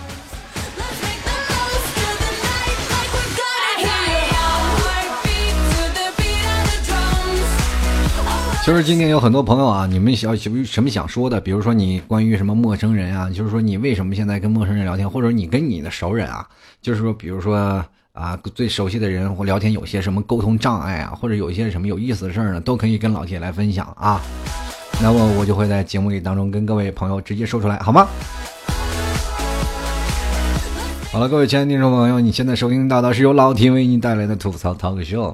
[8.66, 11.42] 就是今天有很多朋友啊，你们想有什么想说的？
[11.42, 16.48] 比如说你关于什么陌生人啊，就是说你为什么现在跟陌生人聊天，或者你跟你的熟人啊，
[16.82, 17.86] 就是说比如说。
[18.14, 24.22] 啊，最熟悉的人或聊天有些什么沟通障碍啊，或者有一些什么有意思的事儿呢，都可以跟老铁来分享啊。
[25.02, 28.08] 那么我就会在节目里当中跟各位朋友直接说出来，好吗？
[31.12, 35.34] 好了，各位亲爱的听众朋友，你现在收听到的是由老铁为你带来的吐槽 talk show。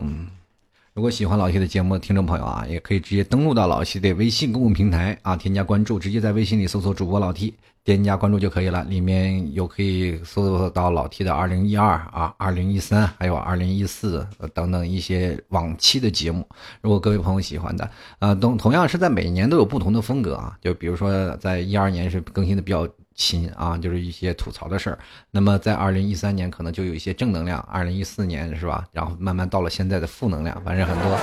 [0.93, 7.53] 如果喜欢老 T 的节目，听众朋友啊，也可以直接登录到老 T 的微信公共平台啊，添加关注，直接在微信里搜索主播老 T。
[7.85, 16.47] 添加关注就可以了，里面有可以搜索到老 T 的二零一二啊、二零一三，还有二零一四等等一些往期的节目。
[16.81, 22.87] 如果各位朋友喜欢的，呃，同同样是在每年都有不同的风格啊，就比如说在一二年是更新的比较。
[23.19, 24.97] 亲啊，就是一些吐槽的事儿。
[25.29, 28.85] 那么在二零一三年可能就有一些正能量，二零一四年是吧？
[28.93, 31.17] 然后慢慢到了现在的负能量，反正很多。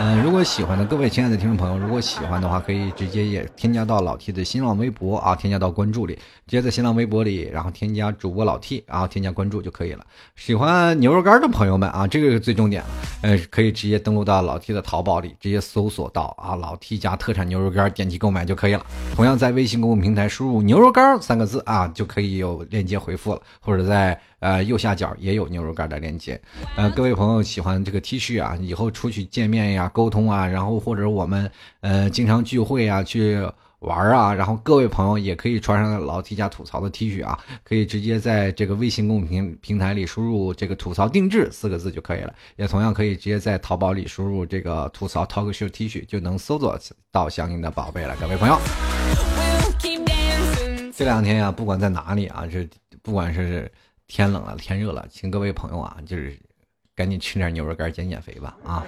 [0.00, 10.04] 嗯，如果喜欢的各位亲爱的听众朋友，如果喜欢的话，可以直接也添加到老 T 的新浪微博啊，添加到关注里，直接在新浪微博里，然后添加主播老 T，然后添加关注就可以了。
[10.34, 12.88] 喜欢牛肉干的朋友们啊，这个是最重点了，
[13.22, 18.84] 呃，可以直接登录到老 T 的淘宝里，直接搜索到啊老 T 家特产牛肉干，点击购买就可以了。
[19.14, 21.35] 同样在微信公众平台输入牛肉干三。
[21.36, 26.40] 三个字啊，就可以有链接回复了，或者在呃右下角也有牛肉干的链接。
[26.76, 31.50] 呃，各位朋友喜欢这个 T 恤啊，以后出去见面呀、沟通啊，然后或者我们
[31.82, 33.46] 呃经常聚会啊、去
[33.80, 46.78] 玩啊，然后各位朋友也可以穿上老 T 家吐槽的 T 恤啊，可以直接在这个微信公平平台里输入这个吐槽定制四个字就可以了，也同样可以直接在淘宝里输入这个吐槽 Talk Show T 恤就能搜索
[47.12, 48.58] 到相应的宝贝了，各位朋友。
[50.98, 52.66] 这两天呀，不管在哪里啊，这
[53.02, 53.70] 不管是
[54.06, 56.34] 天冷了、天热了，请各位朋友啊，就是
[56.94, 58.82] 赶紧吃点牛肉干减减肥吧啊！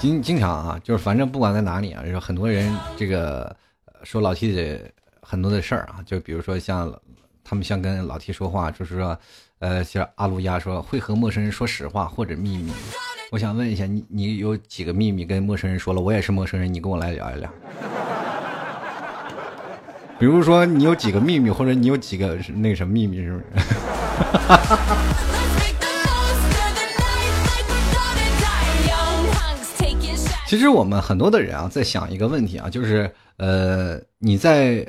[0.00, 3.56] 经经常啊，就是反正不管在哪里啊，就是很多人这个
[4.02, 4.80] 说老 T 的
[5.22, 6.92] 很多的事儿啊，就比如说像
[7.44, 9.16] 他们像跟老 T 说话，就是说。
[9.60, 12.70] 呃，像阿鲁亚说会和陌生人说实话或者秘密。
[13.30, 16.00] 我想问一下，你你有几个秘密跟陌生人说了？
[16.00, 17.50] 我也是陌生人，你跟我来聊一聊。
[20.18, 23.44] 比如说，你有几个秘密，或者你有几个那个什么秘密，是不是？
[30.46, 34.86] 其实我们很多的人啊，在想一个问题啊，就是呃，你在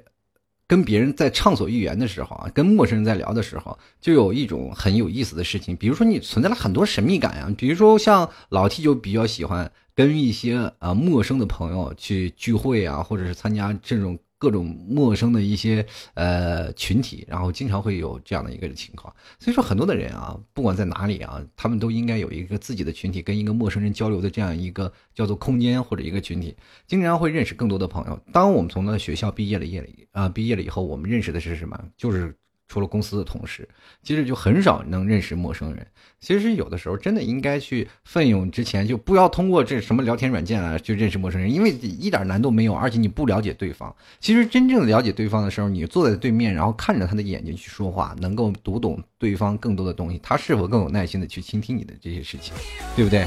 [0.68, 14.18] 跟别人在畅所欲言的时候啊，跟陌生人在聊的时候，就有一种很有意思的事情，比如说你存在了很多神秘感啊，比如说像老 T 就比较喜欢跟一些啊陌生的朋友去聚会啊，或者是参加这种。
[14.46, 19.12] 各种陌生的一些呃群体，然后经常会有这样的一个情况。
[19.40, 26.56] 所以说，很多的人啊，不管在哪里啊，他们都应该有一个自己的群体，跟一个陌生人交流的这样一个叫做空间或者一个群体，
[26.86, 28.20] 经常会认识更多的朋友。
[28.32, 31.84] 当我们从那学校毕业了，业了啊，毕业了以后，我们认识的是什么？
[31.98, 32.38] 就是。
[32.68, 33.68] 除了公司的同事，
[34.02, 35.86] 其实就很少能认识陌生人。
[36.20, 43.96] 其实有的时候真的应该去奋勇之前，就不要通过这什么聊天软件啊去认识陌生人，因为一点难度没有，而且你不了解对方。
[44.20, 52.56] 其实真正了解对方的时候，你坐在对面，然后看着他的眼睛去说话，能够读懂对方更多的东西，他是否更有耐心的去倾听你的这些事情，
[52.96, 53.26] 对不对？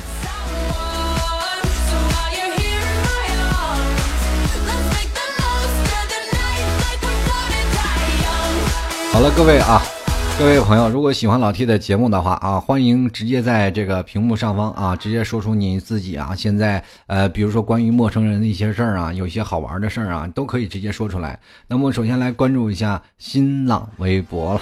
[9.18, 9.82] 好了，各位啊，
[10.38, 21.36] 各位朋友，如果喜欢老 T 的节目的话啊，欢迎直接在这个屏幕上方啊，直接说出你自己啊，现在呃，比如说关于陌生人的一些事儿啊，有些好玩的事儿啊，都可以直接说出来。
[21.66, 24.60] 那么首先来关注一下新浪微博了。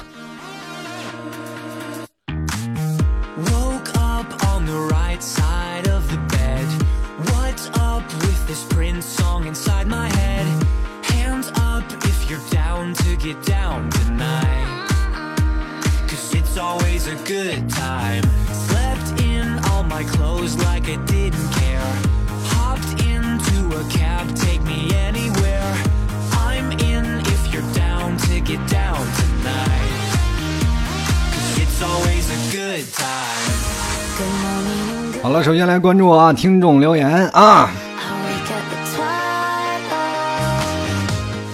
[35.27, 37.69] 好了，首先来关注啊，听众留言啊。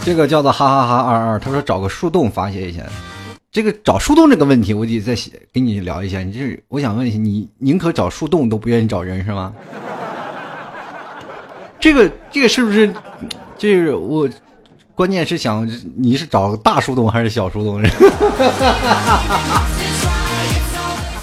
[0.05, 2.83] 这个叫做哈哈哈二二，他说找个树洞发泄一下。
[3.51, 5.17] 这个找树洞这个问题，我得再
[5.55, 6.19] 跟你聊一下。
[6.23, 9.55] 你这是我想问一下，你宁可找树洞都不愿意找人是吗？
[11.81, 12.93] 这个这个是不是？
[13.57, 14.29] 就是我
[14.95, 17.83] 关键是想你是找大树洞还是小树洞？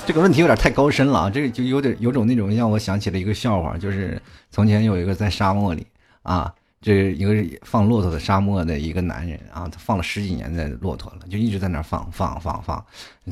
[0.09, 1.29] 这个问题有点太高深了啊！
[1.29, 4.19] 这个就有点有种那种让我想起了一个笑话，就是
[4.49, 5.85] 从前有一个在沙漠里
[6.23, 6.51] 啊。
[6.81, 12.83] 这一个放骆驼的沙漠的一个男人啊，他放了十几年的骆驼了，就一直在那放放放放，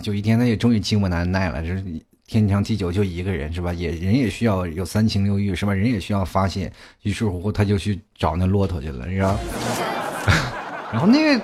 [0.04, 1.84] 就一天他也终于寂寞难耐了，就是
[2.28, 3.74] 天长地久就一个人是吧？
[3.74, 5.74] 也人也需要有三情六欲是吧？
[5.74, 9.36] 人也需要发泄，于是乎他就去找那骆驼去了，你知道？
[10.94, 11.44] 然后那个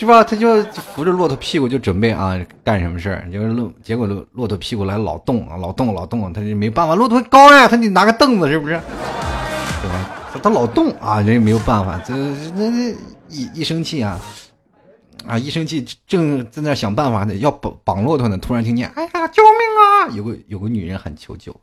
[0.00, 0.24] 是吧？
[0.24, 2.34] 他就扶着骆驼屁股就准备啊
[2.64, 8.74] 干什么事儿，就是骆结果骆骆驼屁股来老动啊，老动老动，他就没办法，骆驼高呀，他得拿个凳子是不是？
[8.74, 10.10] 是吧？
[10.42, 12.90] 他老动啊，人也没有办法，这那那
[13.28, 14.18] 一一生气啊，
[15.26, 20.16] 啊一生气正在那想办法呢，要绑绑骆驼呢，突然听见，哎呀，救命啊！
[20.16, 21.54] 有个有个女人喊求救，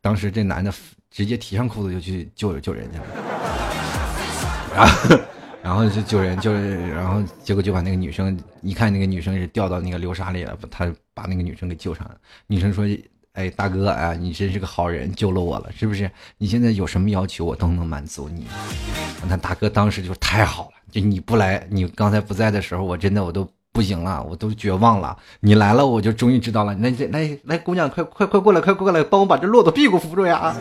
[0.00, 0.72] 当时这男的
[1.10, 2.98] 直接提上裤子就去救救人去
[4.76, 5.18] 了，
[5.62, 12.16] 然后就救人，救人，然后结果就把那个女生一看，那个女生是掉到那个流沙里了，他把那个女生给救上了。
[12.46, 12.84] 女生说。
[13.34, 16.10] 哎，大哥啊，你真是个好人，救了我了，是不是？
[16.38, 18.48] 你现在有什么要求，我都能满足你。
[19.28, 25.16] 那大哥当时就太好了，就你不来，你刚才不在的时候，我真的我都不行了，我都绝望了。
[25.38, 26.74] 你来了，我就终于知道了。
[26.74, 30.52] 那来来，姑娘，快快快过来，快过来，帮我把这骆驼屁股扶住呀！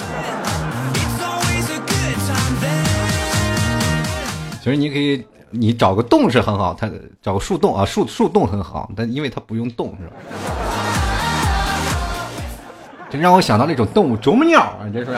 [4.67, 6.91] 其实你可以，你找个洞是很好，他
[7.21, 10.13] 找个树洞啊，树树洞很好，但因为它不用动，是吧？
[13.09, 14.83] 这让我想到那种动物，啄木鸟啊！
[14.93, 15.17] 这是。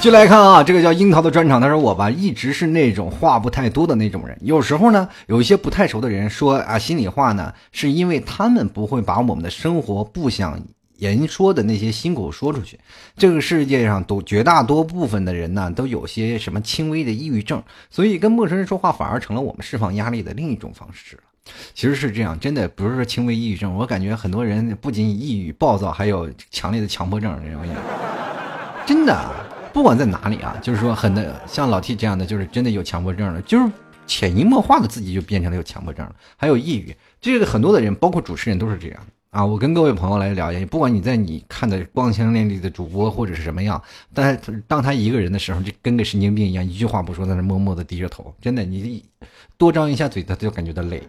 [0.00, 4.36] 就来看啊，这个叫樱桃的专场，他说我吧，一直是那种话不太多的那种人。
[4.40, 10.60] 有时候呢，有一些不太熟的人说啊心里话呢，是因为他们不会把我们的生活不想
[11.10, 12.78] 言说的那些辛苦说出去。
[13.16, 21.18] 这个世界上都绝大多部分的人呢，都有些什么轻微的抑郁症，所以跟陌生人说话反而成了我们释放压力的另一种方式。
[21.74, 27.60] 其实是这样，真的不是说轻微抑郁症，我感觉很多人不仅抑郁、暴躁，还有强烈的强迫症这种。
[28.86, 29.28] 真的，
[29.72, 33.72] 不管在哪里啊，就是说很的像老 T 这样的，就是真的有强迫症了，就是
[34.06, 36.94] 潜移默化的自己就变成了有强迫症了，还有抑郁。
[37.20, 39.00] 这个很多的人，包括主持人都是这样
[39.32, 39.44] 啊。
[39.44, 43.82] 我跟各位朋友来聊一下，不管你在你看的光鲜亮丽的主播或者是什么样，
[44.14, 48.32] 但当他一个人的时候，就跟个神经病一样，一句话不说，在那默默的低着头。
[48.40, 49.02] 真的，你
[49.56, 51.02] 多张一下嘴，他就感觉到累。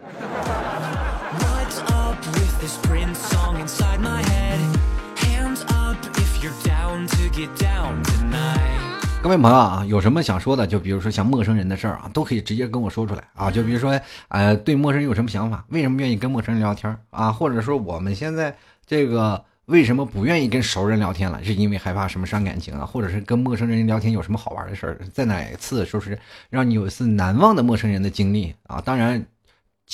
[9.23, 10.67] 各位朋友啊，有什么想说的？
[10.67, 13.49] 就比如说像陌生人的事儿啊，都可以直接跟我说出来啊。
[13.49, 13.97] 就比如说，
[14.27, 15.63] 呃，对陌生人有什么想法？
[15.69, 17.31] 为什么愿意跟陌生人聊天啊？
[17.31, 18.53] 或者说我们现在
[18.85, 21.41] 这个为什么不愿意跟熟人聊天了？
[21.41, 22.85] 是因为害怕什么伤感情啊？
[22.85, 24.99] 或者是跟陌生人聊天有什么好玩的事儿？
[25.13, 26.19] 在哪次说是
[26.49, 28.81] 让你有一次难忘的陌生人的经历啊？
[28.81, 29.25] 当然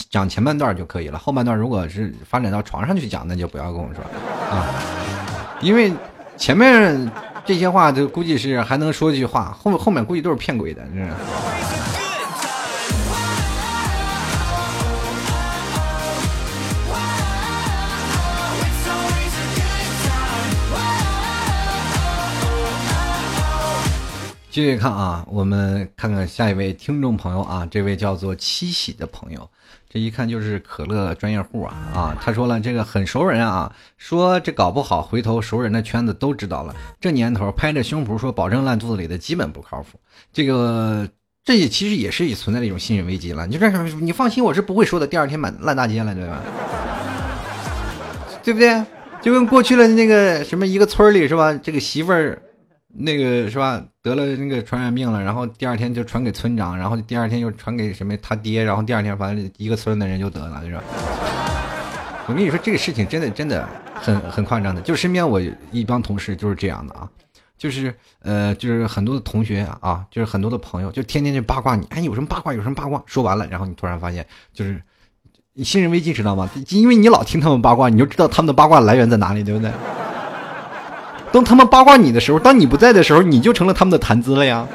[0.09, 4.03] 讲前半段就可以了，后半段如果是发展到床上去讲，那就不要跟我说
[4.49, 4.65] 啊，
[5.61, 5.93] 因为
[6.36, 7.07] 前面。
[7.45, 11.99] 这些话就估计是还能说句话，后后面估计都是骗鬼的，是。
[24.52, 29.47] 继续看啊，我们看看下一位听众朋友啊，这位叫做七喜的朋友。
[29.88, 32.18] 这一看就是可乐专业户啊啊！
[32.20, 36.76] 他说了，这个很熟人啊，说这搞不好回头熟人的圈子都知道了。
[37.00, 40.00] 这年头拍着胸脯说保证烂肚子里的基本不靠谱。
[40.34, 41.08] 这个
[41.43, 43.45] 这也其实也是也存在一种信任危机了。
[43.45, 43.70] 你就这
[44.00, 45.06] 你放心，我是不会说的。
[45.06, 46.41] 第二天满烂大街了，对吧？
[48.43, 48.84] 对不对？
[49.22, 51.54] 就跟过去了那个什么一个村里是吧？
[51.54, 52.41] 这个媳妇儿。
[52.91, 53.83] 那个是吧？
[54.01, 60.79] 得了那个传染病了，然后第二天就传给村长，然后第二天又传给什么他爹，然后第二天反正一个村的人就得了，就是？
[62.27, 67.09] 我跟你说，这个事情真的真的很很夸张的，就身边我一帮同事就是这样的啊，
[67.57, 74.81] 就是呃，就是很多的同学啊，就是很多的朋友，就天天就八卦你，哎，有什么八卦，有什么八卦，说完了，然后你突然发现，就是
[75.63, 76.49] 信任危机，知道吗？
[76.69, 79.71] 因为你老听他们八卦，你就知道他们的八卦来源在哪里，对不对？
[81.32, 84.67] 当他们八卦你的时候，当你不在的时候，你就成了他们的谈资了呀。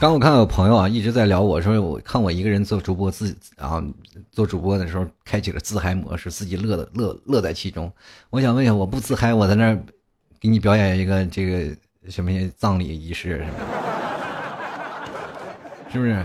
[0.00, 3.82] 刚我看到有朋友啊一直在聊我说我看我一个人做主播自啊
[4.30, 7.92] 做主播的时候开启了自嗨模式，自己乐的乐乐在其中。
[8.30, 9.78] 我想问一下，我不自嗨，我在那儿
[10.40, 11.76] 给你表演一个这个
[12.08, 13.52] 什么葬礼仪式什么，
[15.92, 16.24] 是不是？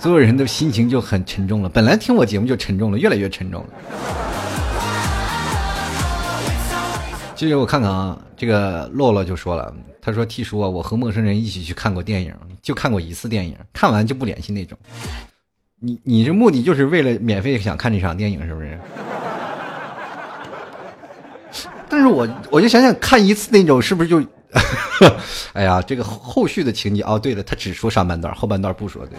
[0.00, 1.68] 所有人的心情就很沉重了。
[1.68, 3.68] 本来听我节目就沉重了，越来越沉重了。
[7.34, 14.78] 接着我看看啊，这个洛洛就说了，他说：“T 叔啊，我和陌生人一起去看过电影，就看过一次电影，看完就不联系那种。
[15.78, 18.78] 你你这目的就是为了免费想看这场电影是不是？
[21.90, 24.22] 但是我我就想想看一次那种是不是就？”
[25.54, 29.06] 哎呀，这个后续的情节哦，对了，他只说上半段，后半段不说。
[29.06, 29.16] 对。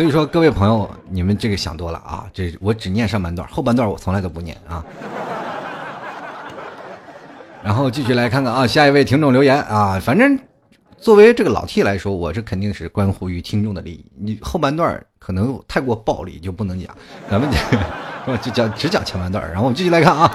[0.00, 2.24] 所以说，各位朋友，你们这个想多了啊！
[2.32, 4.82] 这我只念上半段，后半段我从来都不念啊。
[7.62, 10.38] 然后继续来看看啊，下一位听众留言啊，反正
[10.96, 14.06] 作为这个老 T 来说，我这肯定是关乎于听众的利益。
[14.18, 16.96] 你后半段可能太过暴力，就不能讲。
[17.30, 17.50] 咱们
[18.26, 20.34] 就 就讲只讲前半段，然后我们继续来看啊。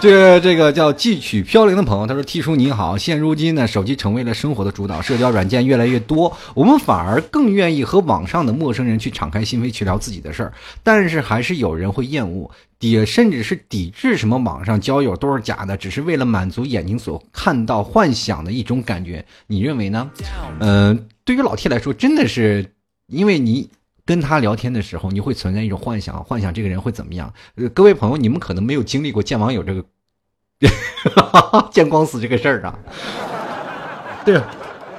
[0.00, 10.54] 这这个叫寄曲飘零的朋友，他说：“T 叔你好，现如今呢，手机成为了生活的主导，社交软件越来越多，我们反而更愿意和网上的陌生人去敞开心扉去聊自己的事儿。
[10.82, 19.22] 但是还是有人会厌恶，抵甚至是抵制什么网上交友都是假的，只是为了满足眼睛所看到幻想的一种感觉。
[19.46, 20.10] 你认为呢？
[20.60, 22.64] 嗯，对于老 T 来说，真的是
[23.08, 23.68] 因为你。”
[24.10, 27.32] 跟他聊天的时候，你会存在一种幻想，幻想这个人会怎么样？
[27.54, 29.84] 呃，各位朋友，你们可能没有经历过见网友这个
[31.70, 32.76] 见光死这个事儿啊。
[34.24, 34.40] 对。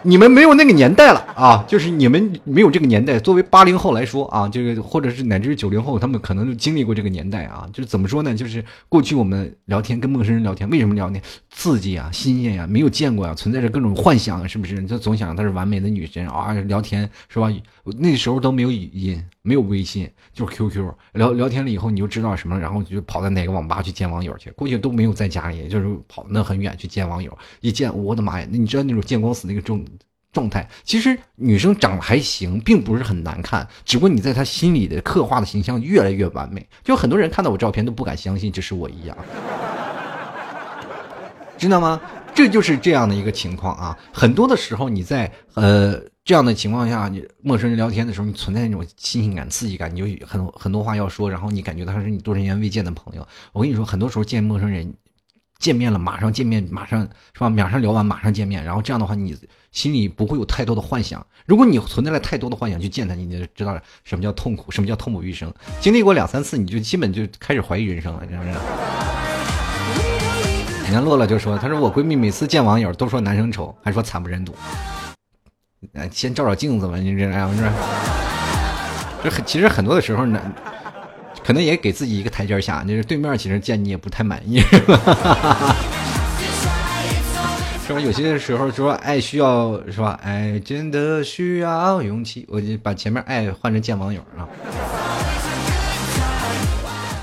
[0.03, 3.19] 你们没有那个年代了啊，就是你们没有这个年代。
[3.19, 7.67] 作为八零后来说啊，这个或者是乃至九零后，他们可能就经历过这个年代啊。
[7.73, 8.33] 就是怎么说呢？
[8.33, 11.19] 就是过去我们聊天跟陌生人聊天，为什么聊呢？
[11.49, 14.81] 刺激啊，新鲜呀，没有见过啊，存在着各种幻想，是不是？
[14.83, 17.51] 就总想她是完美的女神啊，聊天是吧？
[17.97, 24.51] 那时候都没有语音，没有微信，就是 QQ 聊聊天了以后，你就知道什么，然后就跑到哪个网吧去见网友去。
[24.51, 27.37] 过去都没有在家里，就是跑那很远去见网友。
[27.59, 28.47] 一见，我的妈呀！
[28.51, 29.83] 那你知道那种见光死那个状。
[30.33, 39.17] 状态其实女生长得还行，并不是很难看，只不过你在她心里的刻画的形象越来越完美，就很多人看到我照片都不敢相信这是我一样，
[41.59, 41.99] 知道吗？
[42.33, 43.97] 这就是这样的一个情况啊。
[44.13, 53.27] 很多的时候你在呃这样的情况下，你陌生人聊天的时候，你存在那种新鲜感、刺激感，你就很很多话要说，然后你感觉他是你多年未见的朋友。
[53.51, 54.93] 我跟你说，很多时候见陌生人，
[55.57, 57.49] 见面了马上见面，马上是吧？
[57.49, 59.35] 马上聊完马上见面，然后这样的话，你
[59.71, 61.25] 心里不会有太多的幻想。
[61.47, 65.51] 如果你存在了太多的幻想去见他，你就知道什么叫痛苦，什么叫痛不欲生。
[65.79, 68.49] 经历过两三次，你就基本就开始怀疑人生了，是不是？
[70.85, 74.53] 你看洛洛就说：“他说我闺蜜每次见网友都说男生丑，还说惨不忍睹。”
[76.11, 77.63] 先照照镜子吧，你这样是？
[79.23, 80.39] 这很其实很多的时候呢，
[81.43, 82.83] 可能也给自己一个台阶下。
[82.83, 85.75] 就是对面其实见你也不太满意，是吧？
[87.87, 87.99] 是吧？
[87.99, 90.19] 有些时候说爱需要是吧？
[90.23, 92.45] 爱真的需要勇气。
[92.47, 94.47] 我就把前面爱换成见网友啊。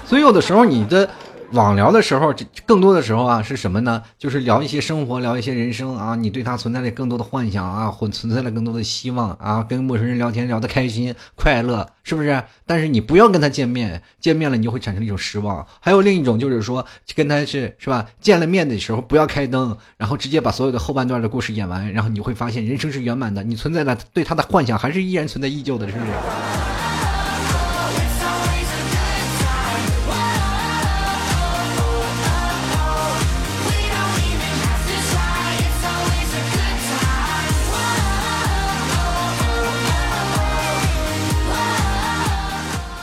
[0.04, 1.08] 所以有的时候你的。
[1.52, 2.34] 网聊的时候，
[2.66, 4.02] 更多的时候啊是什么呢？
[4.18, 6.14] 就是聊一些生活，聊一些人生啊。
[6.14, 9.64] 你对他存在了更多的幻想啊，或存在了更多的希望啊。
[9.66, 12.42] 跟陌生人聊天聊得开心快乐，是不是？
[12.66, 15.66] 但是你不要跟他见面，见面了你就会产生一种失望。
[15.80, 16.84] 还有另一种就是说，
[17.14, 18.04] 跟他是是吧？
[18.20, 23.42] 见了面的时候不要开灯，然后直接把所有的后半段的故事演完，然后你会发现人生是圆满的。
[23.42, 26.77] 你存在的对他的幻想还是依然存在依旧的，是不是？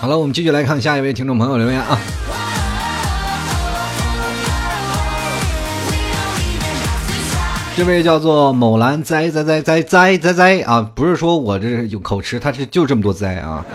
[0.05, 1.97] 好了，我们继续来看下一位听众朋友留言啊。
[7.75, 13.65] 这位叫做某兰哉哉哉哉哉哉哉啊，不是说我这有口吃，他是就这么多哉啊。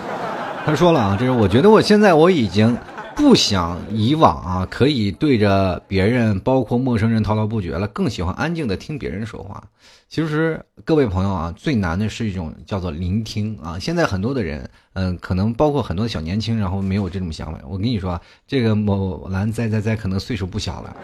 [0.64, 2.78] 他说了啊，这是我觉得我现在我已经。
[3.20, 9.62] 不想以往啊，可以对着别人，包括陌生人滔滔不绝了，更喜欢安静的听别人说话。
[10.08, 13.78] 其实各位朋友啊，最难的是一种叫做聆听啊。
[13.78, 17.58] 现在很多的人，嗯，可能包括很多小年轻，然后没有这种想法。
[17.68, 20.96] 我跟你说，这个某兰在在在，可能岁数不小了，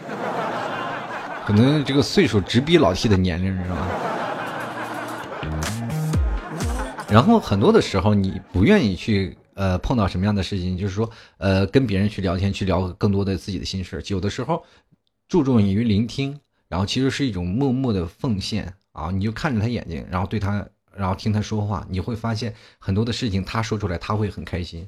[1.47, 3.77] 可能这个岁数直逼老 T 的年龄，是吧？
[7.11, 9.37] 然后很多的时候，你不愿意去。
[9.57, 14.03] 呃，碰到什么样的事情，就是说，呃，跟别人去聊天，去聊更多的自己的心事。
[14.09, 14.63] 有的时候，
[15.29, 16.39] 注重于聆听，
[16.69, 19.11] 然后其实是一种默默的奉献啊。
[19.11, 24.87] 你就看着他眼睛，然后对他，然后听他说话，你会发现很多的事情，他说出来他会很开心，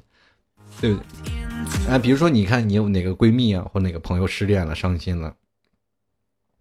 [0.79, 1.91] 对不对？
[1.91, 5.35] 啊，比如说，你看你有哪个闺蜜啊，或哪个朋友失恋了、伤心了，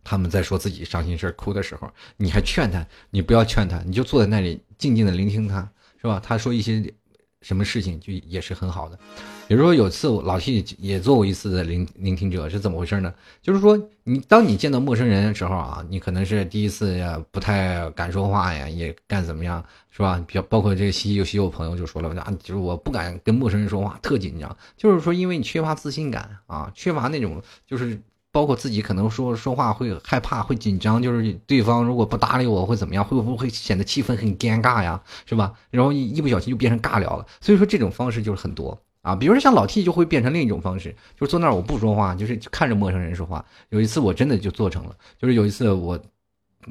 [0.03, 6.19] 他们在说自己伤心事哭的时候，你还劝他，你不要劝他，你就坐在那里静静的聆听他，是吧？
[6.25, 6.95] 他说一些。
[7.41, 8.99] 什么事情就也是很好的，
[9.47, 13.15] 比如说有次我老 T 也做过一次的聆聆听者是怎么回事呢？
[13.41, 20.23] 就是说你当你见到陌生人的时候啊，你可能是第一次，不太敢说话呀，也干怎么样是吧？
[20.27, 28.01] 比较包括这个西西有西有朋友就说了啊，就是我不敢跟陌生人说话，特紧张，就是说因为你缺乏自信感啊，缺乏那种就是。
[28.31, 33.03] 包括自己可能说说话会害怕、会紧张，就是对方如果不搭理我会怎么样？
[33.05, 35.03] 会不会显得气氛很尴尬呀？
[35.27, 35.53] 是吧？
[35.71, 37.27] 然后一不小心就变成尬聊了。
[37.41, 39.17] 所以说这种方式就是很多啊。
[39.17, 43.45] 比如说像老 T 就会变成另一种方式，就是坐那儿我不说话，就是看着陌生人说话。
[43.71, 45.99] 有一次我真的就做成了，就是有一次我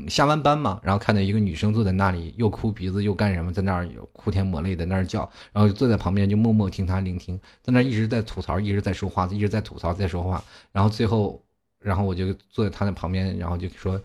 [0.07, 10.41] 下完班嘛，然后看到一个女生坐在那里，又哭鼻子又干什么，在那儿哭天抹泪的那儿叫，然后坐在旁边就默默听她聆听，在那一直在吐槽，一直在说话，一直在吐槽在说话，
[10.71, 11.41] 然后最后。
[11.87, 13.97] 然后我就坐在他的旁边，然后就说：“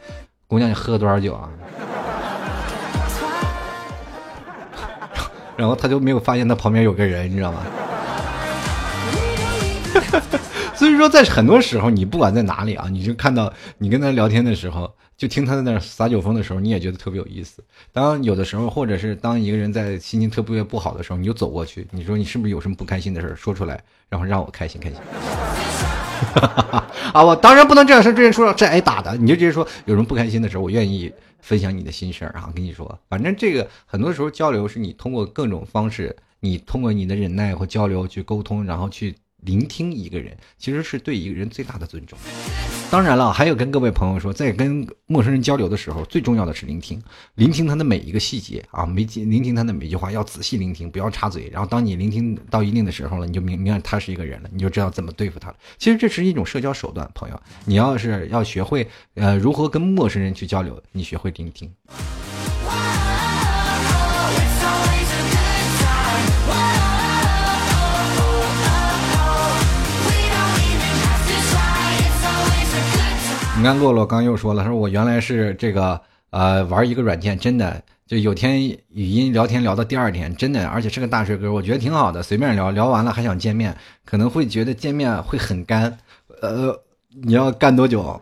[0.47, 1.51] 姑娘，你喝了多少酒啊？”
[5.57, 7.59] 然后他就没有发现他旁边有个人，你知道吗？
[10.77, 17.65] 所以说，在很多时候，你不管在哪里啊，你就看到你跟他聊天的时候，就听他在那撒酒疯的时候，你也觉得特别有意思。
[17.93, 24.99] 当有的时候，或者是当一个人在心情特别不好的时候，你就走过去，你说你是不是有什么不开心的事说出来，然后让我开心开心。
[27.13, 32.51] 啊，我当然不能这样说，这人说这挨打的，你就直接说有什么不开心的时候，我愿意分享你的心事儿啊。
[32.55, 39.15] 跟你说，反正这个很多时候交流是你通过各种方式，你通过你的忍耐或交流去沟通，然后去。
[39.45, 42.17] 聆听一个人，其实是对一个人最大的尊重。
[42.93, 47.03] 当然了，还有跟各位朋友说，在跟陌生人交流的时候，最重要的是聆听，
[47.37, 51.49] 聆听他的每一个细节啊，没聆听他的每一句话，要仔细聆听，不要插嘴。
[51.51, 55.57] 然后，当你聆听到一定的时候了，你就明明白他是一个人了，你就知道怎么对付他了。
[55.79, 61.73] 其实这是一种社交手段，朋友，你要是要学会呃如何跟陌生人去交流，你学会聆听。
[73.63, 76.01] 你看，洛洛刚又说了，他说我原来是这个
[76.31, 85.97] 呃玩一个软件，真的就有天语音聊天聊到第二天，真的，而且是个大帅哥，我觉得挺好的，随便聊聊完了还想见面，可能会觉得见面会很干，
[86.41, 86.77] 呃，
[87.23, 88.21] 你要干多久？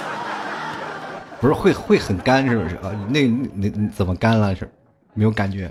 [1.38, 2.90] 不是会会很干是不是啊？
[3.10, 4.66] 那那怎么干了是？
[5.12, 5.70] 没有感觉？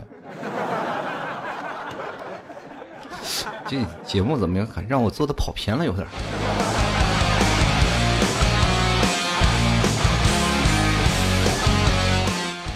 [3.66, 4.68] 这节目怎么样？
[4.88, 6.06] 让我做的跑偏了有点。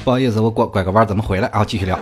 [0.06, 1.66] 不好意思，我拐拐个弯，咱们回来啊？
[1.66, 2.00] 继续聊。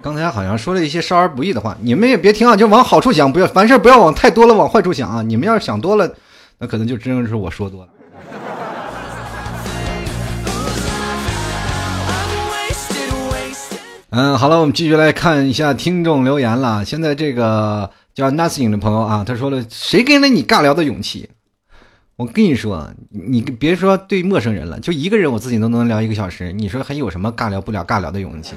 [0.00, 5.20] 刚才好像说了一些少儿不宜的话，你们也别听啊，就往好处想，不要凡事不要往太多了往坏处想啊。
[5.20, 6.08] 你们要是想多了，
[6.58, 7.88] 那可能就真的是我说多了。
[14.10, 16.84] 嗯，好了，我们继续来看一下听众留言了。
[16.84, 21.28] 现在这个叫 Nothing 的朋友啊，他说了：“谁给了你尬聊的勇气？”
[22.18, 26.52] 我跟你说，你别说对陌生人了，就一个人，我自己都能聊一个小时。
[26.52, 28.56] 你说还有什么尬聊不了、尬聊的勇气？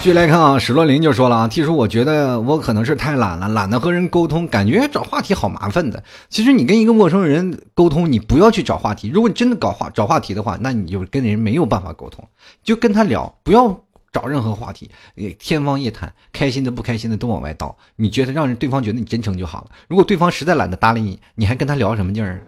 [0.00, 6.00] 继续来看啊，史洛林就说了啊，T 叔，我觉得我可能是太懒了，懒得和人沟通，感觉找话题好麻烦的。
[6.28, 9.08] 其实你跟一个陌生人沟通，你不要去找话题。
[9.08, 12.24] 如果你真的搞话找话题的话，那你就跟人没有办法沟通，
[12.62, 13.80] 就跟他聊，不要。
[14.12, 14.90] 找任何话题，
[15.38, 17.76] 天方夜谭，开心的不开心的都往外倒。
[17.96, 19.70] 你觉得让人对方觉得你真诚就好了。
[19.88, 22.40] 如果对方实在懒得搭理你，你还跟他聊什么劲儿？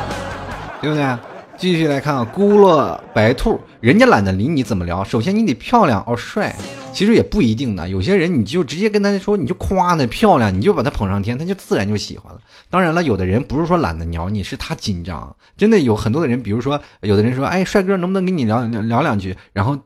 [0.80, 1.18] 对不对？
[1.58, 5.02] 继续来看啊，孤落白兔，人家懒得理你怎么聊？
[5.02, 6.54] 首先你得漂亮哦，帅，
[6.92, 7.88] 其实也不一定的。
[7.88, 12.40] 有些人你就直接跟他说，你就夸他漂亮，你就把他捧上天，他就自然就喜欢了。
[12.70, 15.34] 当然了，有的人不是说懒得鸟你，是他紧张。
[15.56, 19.36] 真的有很多的人，比如说有的人说，哎，帅哥能不能跟你聊聊两句？
[19.52, 19.76] 然后。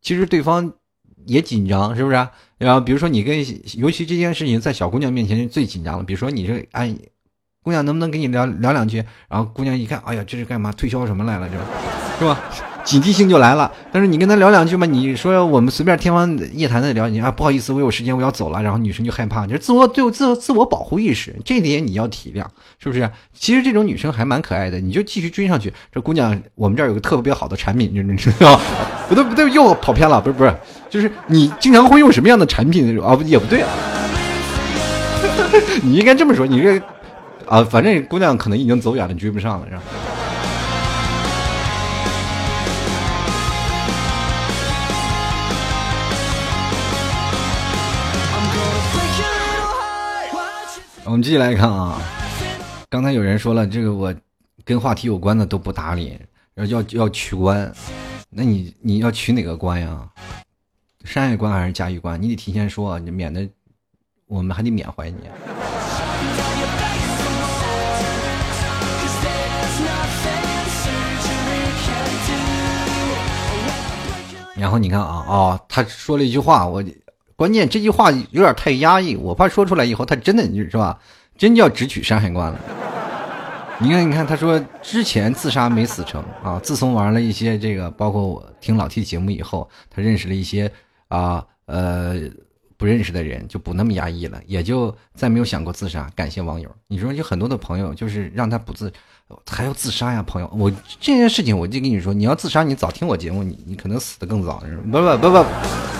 [0.00, 0.72] 其实对方
[1.26, 2.28] 也紧张，是不是？
[2.58, 3.38] 然后比如说你跟，
[3.78, 6.04] 尤其这件事情在小姑娘面前是最紧张的。
[6.04, 6.94] 比如说你这，哎，
[7.62, 9.04] 姑娘能不能跟你聊聊两句？
[9.28, 10.70] 然后姑娘一看，哎呀，这是干嘛？
[10.72, 11.48] 推销什么来了？
[11.48, 11.56] 这
[12.18, 12.40] 是吧？
[12.84, 13.70] 警惕性就来了。
[13.92, 18.62] 但是你跟他聊两句嘛，你说我们随便天方夜谭的聊，你啊不好意思，我有时间我要走了。
[18.62, 22.44] 然后女生就害怕，就是自我对自自我保护意识，这点你要体谅，
[22.78, 23.10] 是不是？
[23.34, 25.72] 其实这种女生还蛮可爱的，你就继续追上去。
[25.92, 28.60] 这姑娘，我们这儿有个特别好的产品，你知道？
[29.08, 30.54] 不对不对，又跑偏了，不是不是，
[30.88, 33.00] 就是你经常会用什么样的产品？
[33.00, 33.68] 啊 也不对啊，
[35.82, 36.80] 你应该这么说，你这
[37.46, 39.82] 啊，反正姑娘可能已经走远了，追不上了，是吧？
[51.04, 51.98] 我们继续来看啊，
[52.88, 54.14] 刚才有人说了，这个我
[54.64, 56.16] 跟话题有关的都不搭理，
[56.54, 57.72] 要要要取关，
[58.28, 60.08] 那你你要取哪个关呀？
[61.04, 62.20] 山海关还是嘉峪关？
[62.20, 63.48] 你得提前说，你免得
[64.26, 65.16] 我们还得缅怀你。
[74.54, 76.84] 然后你看啊哦，他说了一句话，我。
[77.40, 81.00] 关键这句话有点太压抑，我怕说出来以后他真的是吧，
[81.38, 82.60] 真叫直取山海关了。
[83.78, 90.70] 你看，你看，他说之前自杀没死成啊，自从玩了一些这个，包括我听老 T 节目以后，他认识了一些
[91.08, 92.14] 啊呃
[92.76, 96.10] 不认识的人，就不那么压抑了，也就再没有想过自杀。
[96.14, 98.92] 感谢网友，你说有很多的朋友就是让他不自，
[99.50, 100.70] 还要自杀呀，朋友，我
[101.00, 104.62] 这件事情我就跟你说，你要自杀，你早听我节目，你你可能死的更早，
[104.92, 105.99] 不不不不。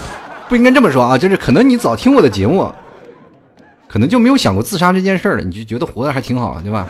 [0.51, 2.69] 不应该这么说啊，就是可能你早听我的节目，
[3.87, 6.89] 可能就没有想过自杀这件事儿了，你就觉得活的还挺好，对吧？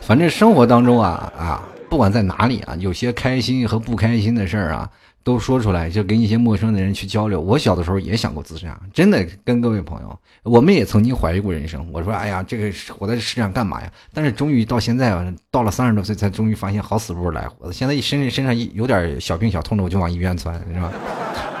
[0.00, 4.88] 反正生活当中啊啊，不管在哪里啊，有些开心和不开心的事儿啊。
[5.24, 7.40] 都说出来，就跟一些陌生的人去交流。
[7.40, 11.90] 我小的时候也想过自杀，真的跟各位朋友，我们也曾经怀疑过人生。
[11.90, 13.90] 我说，哎呀，这个活在世上干嘛呀？
[14.12, 17.72] 但是终于到现在，到了三十多岁，才终于发现好死不如来活的。
[17.72, 20.92] 现在一身身上一有点小病小痛的，我就往医院窜，是吧？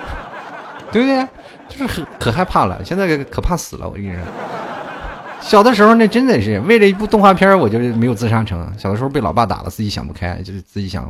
[0.92, 1.26] 对不对？
[1.66, 4.20] 就是可可害怕了，现在可怕死了，我跟你说。
[5.44, 8.72] 小的时候那真的是为了一部动画片，我就没有自杀成。
[8.78, 11.06] 小的时候被老爸打了，自己想不开，就是自己想，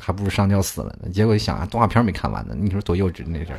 [0.00, 1.08] 还不如上吊死了呢。
[1.12, 3.58] 结果一想，动画片没看完呢，你说多幼稚那事儿，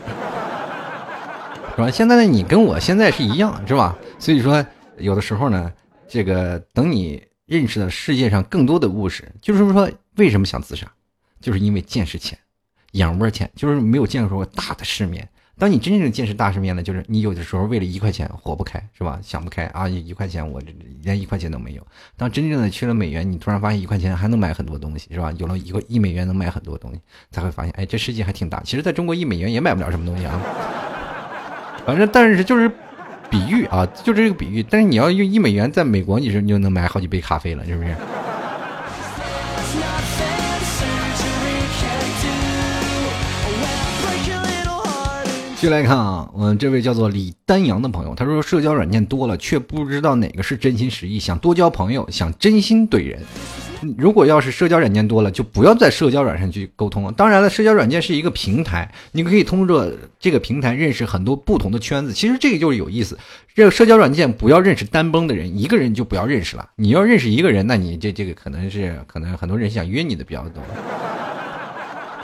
[1.75, 1.91] 是吧？
[1.91, 3.95] 现在的你跟我现在是一样，是吧？
[4.17, 4.65] 所以说，
[4.97, 5.71] 有的时候呢，
[6.07, 10.87] 这个等你认识了世界上更多的故事，就是说，为什么想自杀，
[11.39, 12.35] 就是因为见识浅，
[12.93, 15.29] 眼窝浅，就是没有见过大的世面。
[15.59, 19.19] 当你真正见识大世面了，就是你有的时候为了一块钱活不开，是吧？
[19.21, 19.89] 想不开啊！
[19.89, 20.61] 一块钱我
[21.03, 21.85] 连一块钱都没有。
[22.15, 25.33] 当真正的缺了美元，你突然发现一块钱还能买很多东西，是吧？
[25.37, 28.61] 有了一个一美元能买很多东西，才会发现，哎，这世界还挺大。
[28.63, 30.41] 其实，在中国一美元也买不了什么东西啊。
[31.85, 32.71] 反正，但是就是
[33.29, 34.63] 比喻啊，就这个比喻。
[34.63, 37.93] 但是你要用一美元在美国，你说你就能买好几杯咖啡了，是不是？
[45.59, 53.19] 继续来看啊，我们这位叫做李丹阳的朋友，他说社交软件多了，却不知道哪个是真心实意，想多交朋友，想真心怼人。
[53.97, 57.11] 如果要是社交软件多了，就不要在社交软上去沟通了。
[57.11, 62.13] 当然了，社交软件是一个平台，你可以通过这个平台认识很多不同的圈子。
[62.13, 63.19] 其实这个就是有意思。
[63.53, 66.69] 这个社交软件不要认识单崩的人，一个人就不要认识了。
[66.77, 70.63] 你要认识一个人，那你这这个可能是可能很多人想约你的比较多。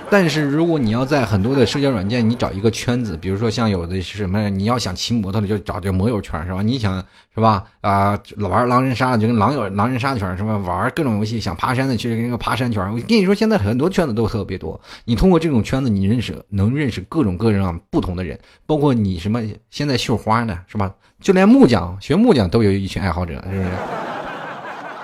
[0.09, 6.61] 但是如果你要在很多的社交软件，你找一个圈子，比如说像有的是什么，你要想骑摩托的就找这摩友圈是吧？
[6.61, 7.03] 你想
[7.33, 7.65] 是吧？
[7.81, 10.57] 啊，玩狼人杀就跟狼友狼人杀圈是吧？
[10.57, 12.81] 玩各种游戏，想爬山的去那个爬山圈。
[12.91, 14.79] 我跟你说，现在很多圈子都特别多。
[15.05, 19.41] 你通过这种圈子，你认识能认识各种各样不同的人，包括你什么
[19.71, 20.93] 现在绣花的是吧？
[21.19, 23.69] 就连木匠学木匠都有一群爱好者，是不是？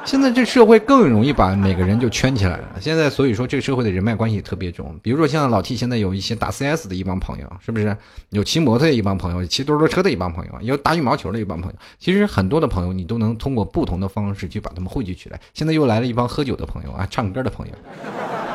[0.04, 2.68] 现在这社会更容易把每个人就圈起来了。
[2.80, 4.99] 现在所以说这个社会的人脉关系特别重。
[5.02, 7.95] 比如说像老 T 现在有一些打 CS 的一帮朋友，是不是？
[8.32, 11.78] 有骑摩托的一帮朋友，骑多多车的一帮朋友，有打羽毛球的一帮朋友。
[11.99, 15.39] 其实很多的朋友你都能通过不同的方式去把他们汇聚起来。
[15.54, 17.74] 现在又来了一帮喝酒的朋友啊，唱歌的朋友，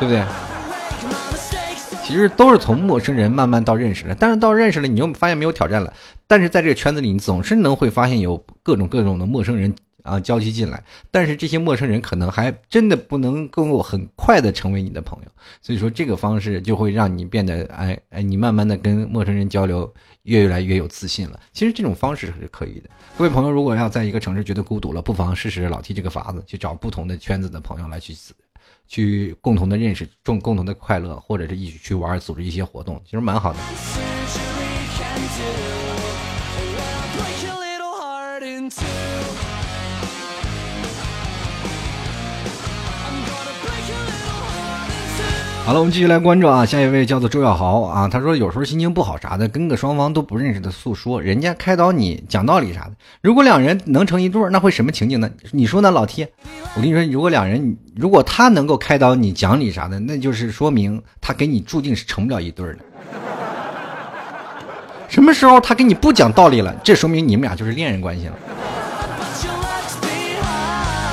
[0.00, 0.24] 对不对？
[2.04, 5.92] 其实都是从陌生人慢慢到认识的，但是到认识了你又发现没有挑战了。
[6.26, 9.72] 但是在这个圈子里，你总是能会发现有各种各种的陌生人。
[10.06, 15.28] 啊，交集进来，但是这些陌生人可能还真的不能够很快的成为你的朋友，
[15.60, 19.92] 所以说这个方式就会让你变得，哎哎，你慢慢的跟陌生人交流
[20.22, 21.40] 越来越有自信了。
[21.52, 22.88] 其实这种方式是可以的。
[23.18, 28.14] 各位朋友，如果要在一个城市觉得孤独了，不妨试试老 T 这个法子，去找不同的圈子的朋友来去，
[28.86, 33.58] 去共同的认识，共共同的快乐，或者是一起去玩，组织一些活动，其实蛮好的。
[45.66, 55.28] 好了，我们继续来关注啊，下一位叫做周小豪啊，他说有时候心情不好啥的，跟个双方都不认识的诉说，人家开导你讲道理啥的，如果两人能成一对，那会什么情景呢？
[55.50, 56.24] 你说呢，老 T？
[56.76, 62.78] 我跟你说，如果两人如果他能够开导你讲理啥的，那就是说明他跟你注定是成不了一对的。
[65.08, 68.34] 什么时候他跟你不讲道理了，这说明你们俩就是恋人关系了。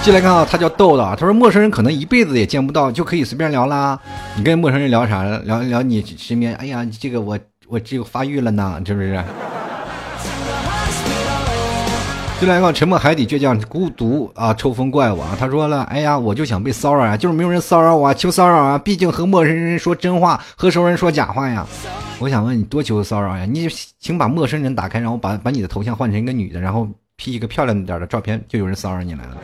[0.04, 3.98] 进来看啊，他叫豆豆，他说陌生人可能一辈子也见不到，就可以随便聊啦。
[4.36, 5.24] 你跟陌生人聊啥？
[5.46, 6.54] 聊聊你身边？
[6.56, 7.40] 哎呀，这个我
[7.70, 9.24] 我这个发育了呢，是不是？
[12.38, 18.78] 进来看沉默海底倔强孤独啊，抽风怪物啊，他说了，哎呀，我就想被骚扰啊，就是没有人骚扰我，啊求骚扰啊！
[18.78, 21.66] 毕竟和陌生人说真话，和熟人说假话呀。
[22.20, 23.46] 我想问你，多求骚扰呀？
[23.46, 23.70] 你
[24.02, 26.86] 请把陌生人打开，然后把把你的头像换成一个女的，然后
[27.16, 29.38] P 一个漂亮点的照片，就有人骚扰你来了。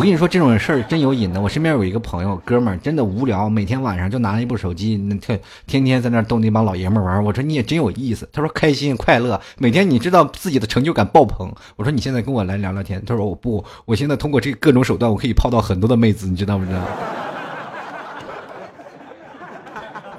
[0.00, 1.38] 我跟你说这种事儿真有瘾的。
[1.38, 7.22] 我身边有一个朋友，哥们儿真的无聊，每天晚上就拿一部手机，那天天天在那逗那帮老爷们玩。
[7.22, 8.26] 我说你也真有意思。
[8.32, 11.52] 他说开心快乐，每天你知道自己的成就感爆棚。
[11.76, 13.04] 我说你现在跟我来聊聊天。
[13.04, 16.80] 他说我不，我现在通过这各种手段，我可以泡到很多的妹子，你知道不知道？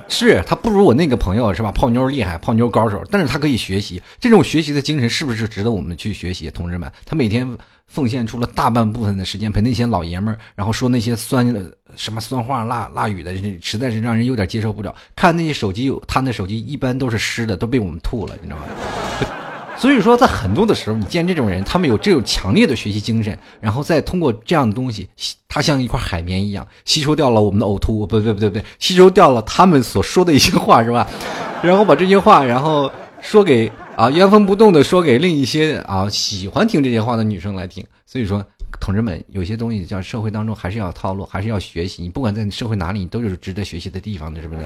[0.08, 1.72] 是他不如我那个朋友是吧？
[1.72, 4.00] 泡妞厉害，泡妞高手，但是他可以学习。
[4.20, 6.52] 这种学习的精神是不是值得我们去学习？
[6.52, 7.58] 同志们，他每天。
[7.92, 11.46] 奉献出了大半部分的时间陪那些老爷们儿，然后说那些酸
[11.98, 14.96] 什么酸话辣辣语的，实在是让人有点接受不了。
[15.14, 18.64] 看那些手机，他那手机一般都是湿的，都被我们吐了，你知道吗？
[19.78, 25.10] 所以说，在很多的时候，你见这种人，他们有这种强烈的学习精神，然后再通过这样的东西，
[25.50, 31.06] 它像一块海绵一样，吸收掉了我们的呕吐，不对不对不对，吸收掉了他们所说的一些话，是吧？
[31.62, 32.90] 然后把这些话，然后
[33.20, 33.70] 说给。
[33.98, 37.86] 啊，原封不动的说给另一些啊喜欢听这些话的女生来听。
[38.08, 38.44] 所以说，
[38.80, 42.02] 同志们，有些东西叫社会当中还是要套路，还是要学习。
[42.02, 44.62] 你不管在社会哪里，你都有值得学习的地方的，是不是？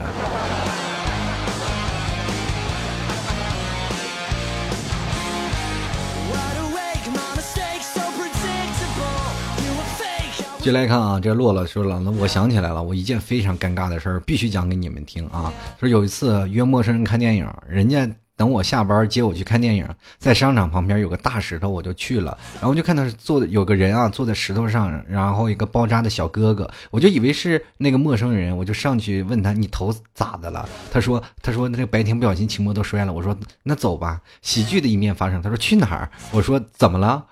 [10.62, 15.54] 接来看啊，这洛洛说了，那我想起来了，我一件非常尴尬的事儿，必须讲给你们听啊。
[15.80, 18.10] 说有一次约陌生人看电影，人家。
[18.38, 22.38] 等我下班接我去看电影，在商场旁边有个大石头，我就去了。
[22.56, 33.34] 然后就看到坐有个人啊，坐在石头上，然后一个包扎的小哥哥，我就以为是那个陌生人，我就上去问他：“你头咋的了？”他说：“他说那个白天不小心骑摩托摔了。”我说
[33.64, 35.42] ：“那走吧。”喜剧的一面发生。
[35.42, 37.26] 他说：“去哪儿？”我说：“怎么了？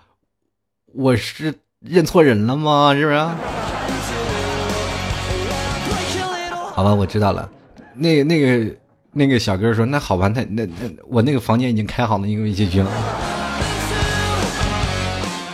[0.94, 2.94] 我是认错人了吗？
[2.94, 3.18] 是不是？”
[6.74, 7.50] 好吧，我知道了。
[7.94, 8.74] 那那个。
[9.14, 12.92] 那个小哥说：“那好吧，那那那我那个房间已经开好了一个微信群了。”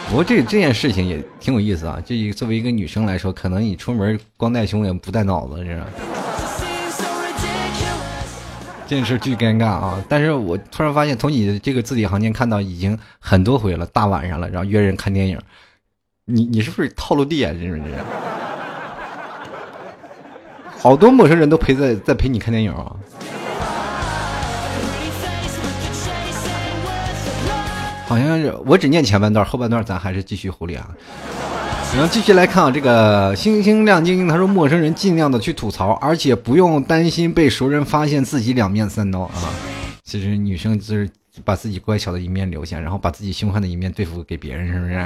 [0.10, 2.02] 不过这这件事情也挺有意思啊！
[2.04, 5.84] 这作为一个女生来说，可能你出门光带胸也不带脑子，这是。
[8.88, 10.04] 这件事巨尴尬啊！
[10.10, 15.40] 但是我突然发现，从你这个字里行间看到已经很多回了，大晚上了，然后约人看电影，
[16.26, 17.52] 你你是不是套路地啊？
[17.54, 17.94] 这是这是？
[20.80, 22.96] 好多陌生人都陪在在陪你看电影啊！
[28.10, 30.90] 好像是我只念前半段，后半段咱还是继续狐狸啊。
[31.94, 39.34] 然后继续来看啊，这个星星亮晶晶，他说陌生人尽量的去吐槽，而且不用担心被熟人发现自己两面三刀啊。
[40.04, 41.08] 其实女生就是
[41.46, 45.06] 把自己乖巧的一面留下，然后把自己凶悍的一面对付给别人，是不是？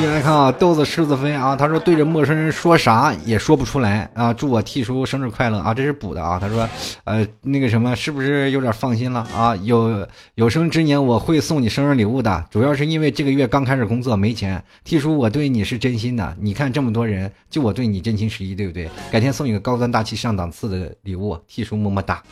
[0.00, 6.38] 接下来看啊，豆子狮子飞啊，他说对着陌生人说啥也说不出来啊，祝我替叔生日快乐啊，这是补的啊。
[6.40, 6.66] 他说，
[7.04, 9.54] 呃，那个什么，是不是有点放心了啊？
[9.56, 14.64] 有有生之年我会送你生日礼物的，主要是因为这个月刚开始工作没钱。
[14.84, 18.88] 替叔，我对你是真心的，你看这么多人，就我对你真情实意，对不对？
[19.12, 22.22] 改天送你个高端大气上档次的礼物替叔么么哒。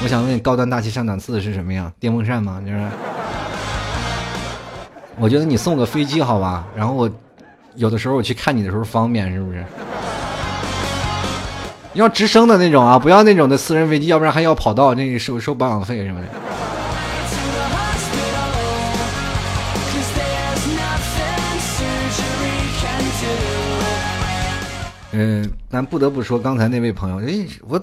[0.00, 1.92] 我想问，高端大气上档次的是什么呀？
[1.98, 2.62] 电风扇吗？
[2.64, 2.88] 就是。
[5.18, 7.10] 我觉得你送个飞机好吧，然后我
[7.74, 9.64] 有的时候我去看你的时候方便，是不是？
[11.94, 16.26] 要直升的那种啊，不要那种的私人飞机，要不然还要跑道，那个收收保养费什么的。
[25.12, 27.78] 嗯，咱不得不说，刚才那位朋友，哎，我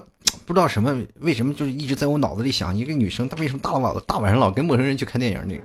[0.46, 5.62] 不知道什么，为什么就是一直在我脑子里想一个女生，她为什么大晚大晚上老跟陌生人去看电影那个？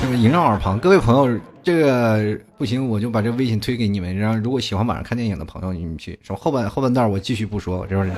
[0.00, 4.16] 这个萦绕耳旁，各位朋友，这个不行，我就把这微信推给你们。
[4.16, 6.16] 然后，如果喜欢晚上看电影的朋友，你们去。
[6.22, 8.10] 什么后半后半段我继续不说，我这是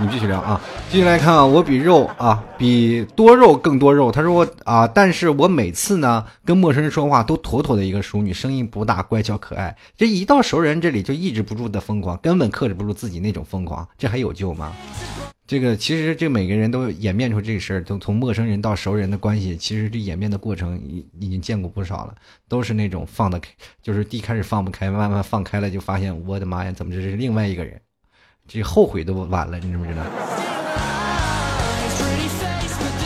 [0.00, 0.60] 你继续聊啊。
[0.90, 4.10] 继续来看啊，我比肉啊，比多肉更多肉。
[4.10, 9.76] 他说我啊，但是我每次呢跟陌生人说话都妥妥的一个淑女，声音不大，乖巧可爱。
[9.96, 14.72] 这一到熟人这里就抑制不住的疯狂，根本克制不住自己那种疯狂，这还有救吗？
[15.46, 22.14] 这个其实这每个人都演变出这个事儿，从从陌生人到熟人的关系，其实这演变的过程已已经见过不少了，
[22.48, 23.50] 都是那种放得开，
[23.82, 27.80] 就是一开始放不开，慢慢放开了，就发现我的妈呀，怎么这是另外一个人？
[28.52, 30.02] 这后悔都晚了，你知不知道？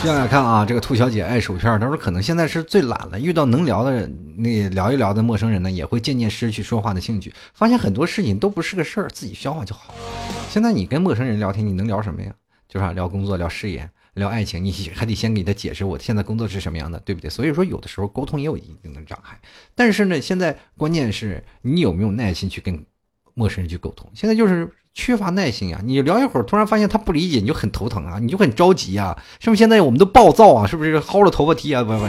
[0.01, 9.93] 接下来看啊，这个兔小姐爱薯片，她说可能现在是最懒了，遇到能聊的那聊一聊的陌生人呢，也会渐渐失去说话的兴趣，发现很多事情都不是个事儿，自己消化就好。
[10.49, 12.33] 现在你跟陌生人聊天，你能聊什么呀？
[12.67, 17.29] 就是聊工作、聊事业、聊爱情，你还得先给他解释我现在工作是什么样的，对不对？
[17.29, 19.39] 所以说，有的时候沟通也有一定的障碍。
[19.75, 22.83] 但是呢，现在关键是你有没有耐心去跟
[23.35, 24.09] 陌生人去沟通？
[24.15, 25.81] 现在就是缺乏耐心啊！
[25.83, 29.15] 你聊一会儿，突然发现他不理解，你就很头疼啊，你就很着急啊！
[29.39, 29.59] 是不是？
[29.59, 30.65] 现在我们都暴躁啊？
[30.65, 31.83] 是不是薅着头发剃啊？
[31.83, 32.05] 不不不。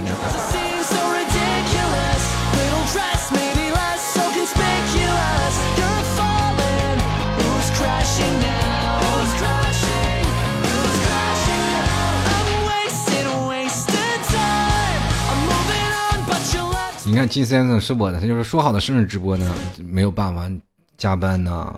[17.04, 20.50] 你看金先生是我的，他就是说好的生日直播呢，没有办法
[20.98, 21.74] 加班呢，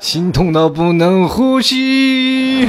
[0.00, 2.66] 心痛到不能呼吸。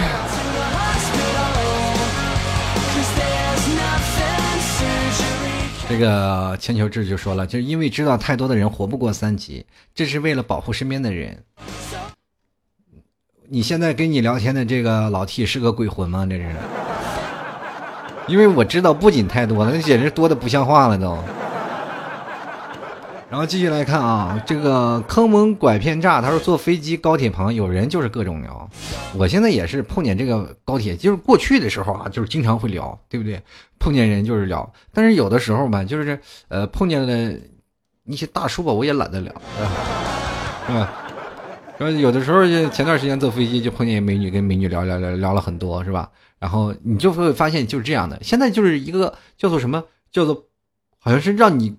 [5.87, 9.65] 这个千秋志就说了，就是因为知道太多的人活不过三级，
[9.95, 11.41] 这是为了保护身边的人。
[13.49, 16.25] 你现在跟你聊天的这个老 T 是个鬼魂吗？
[16.29, 16.53] 这是。
[18.27, 21.17] 因为我知道不仅太多了，那简直多的不像话了都。
[23.31, 28.69] 然后继续来看啊，这个坑蒙拐骗诈，他说坐飞机、高铁旁有人就是各种聊。
[29.15, 33.41] 我现在也是碰见这个高铁，就是过去的时候啊，就是经常会聊，对不对？
[33.79, 36.19] 碰见人就是聊，但是有的时候吧，就是
[36.49, 37.33] 呃碰见了
[38.03, 39.33] 一些大叔吧，我也懒得聊，
[40.67, 40.91] 是吧？
[41.77, 46.09] 然后有的时候就前段时间坐飞机就碰见美女，跟美女聊聊聊聊了很多，是吧？
[46.37, 50.47] 然后你就会发现就是这样的，现在就是一个叫做什么叫做，
[50.99, 51.77] 好像是让你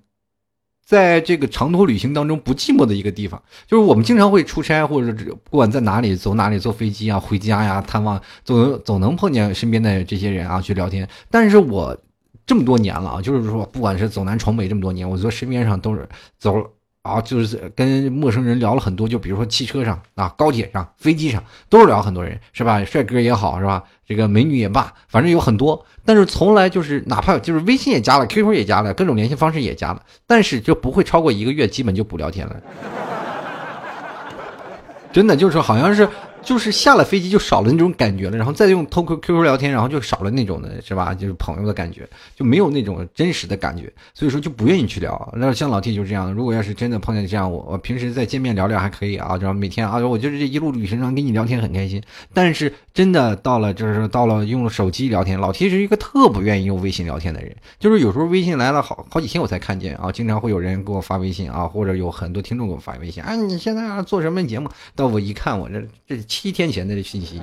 [0.92, 3.42] 在这个长途旅行当中不寂寞的一个地方。
[3.66, 5.10] 就是我们经常会出差，或者
[5.42, 11.08] 不管在哪里走哪里坐飞机啊、回家呀、探望，总总能碰见身边的这些人啊去聊天。
[11.30, 11.96] 但是我
[12.44, 16.06] 这么多年了啊，就是说不管是走南闯北这么多年，我觉得身边上都是
[16.38, 16.70] 走。
[17.02, 22.84] 啊，就是跟陌生人聊了很多，就比如说汽车上啊、高铁上、飞机上，都是聊很多人，是吧？
[22.84, 23.82] 帅哥也好，是吧？
[24.12, 32.56] 这个美女也罢反正有很多但是从来就是哪怕就是微信也加了 qq 也加了各种联系方式也加了但是就不会超过一个月基本就不聊天了。
[35.10, 36.06] 真的就是好像是
[36.44, 41.14] 就是下了飞机就少了那种感觉了，然后再用偷 Q Q Q 聊天，然后就少了那种的是吧？
[41.14, 45.32] 就是朋友的感觉，就没有那种真实的感觉，所以说就不愿意去聊。
[45.36, 52.02] 那像老 T 就是这样的，如果要是真的碰见这样，我我平时再见面聊聊还可以啊，然后每天啊，我就是这一路旅程上跟你聊天很开心。
[52.34, 64.68] 但是真的到了就是到了用手机聊天，老 T 是一个特不愿意用微信聊天的人，就是有时候微信来了好好几天我才看见啊，经常会有人给我发微信啊，或者有很多听众给我发微信，啊，你现在啊做什么节目？
[64.96, 67.02] 到我一看，我这这七天前的。
[67.02, 67.42] 信息，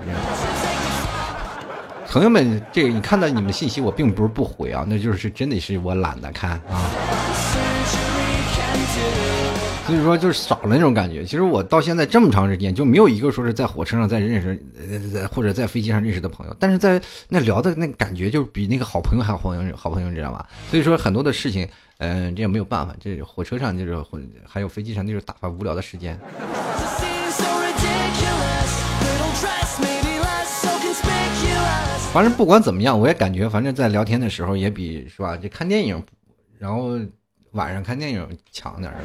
[2.08, 6.90] 朋友们，这个你看到你们信息，我并不是不回啊，那就是真的是我懒得看啊。
[9.86, 11.24] 所以说，就是少了那种感觉。
[11.24, 14.60] 其实我到现在这么长时间，就没有一个说是在火车上再认识，
[15.14, 16.56] 呃，或者在飞机上认识的朋友。
[16.58, 20.48] 但是在那聊的那感觉，就是比那个好朋友还好朋友，好朋友，你知道吧？
[20.72, 21.68] 所以说很多的事情，
[21.98, 22.96] 嗯，这也没有办法。
[23.00, 26.20] 这火车上就是混，还有飞机上就是打发无聊的时间。
[32.12, 35.38] 反正不管怎么样，我也感觉，反正在聊天的时候也比是吧？
[35.38, 36.03] 就看电影，
[36.57, 36.99] 然后
[37.51, 38.97] 晚上看电影强点儿。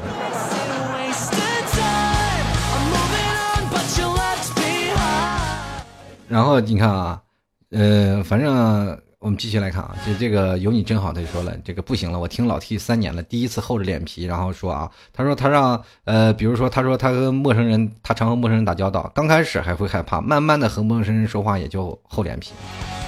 [6.27, 7.21] 然后你看啊，
[7.69, 8.99] 呃，反正。
[9.25, 11.11] 我们继续来看啊，这这个有你真好。
[11.11, 22.51] 他就说了，这个不行了，我听老 T 三年了，第一次厚着脸皮，然后说啊，他说他让呃，比如说他说他跟陌生人，他常和陌生人打交道，刚开始还会害怕，慢慢的和陌生人说话也就厚脸皮。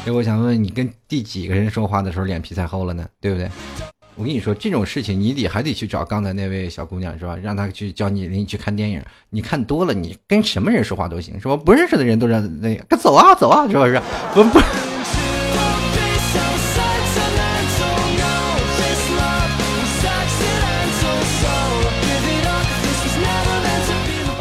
[0.03, 3.07] 所以我想问你，跟第几个人说话的时候脸皮才厚了呢？
[3.21, 3.47] 对不对？
[4.15, 7.37] 我跟你说这种事情，你得还得去找刚才那位小姑娘是吧？
[7.43, 8.99] 让她去教你领你去看电影，
[9.29, 11.55] 你看多了，你跟什么人说话都行是吧？
[11.55, 14.01] 不认识的人都让那个走啊走啊，是不是？
[14.33, 14.59] 不不。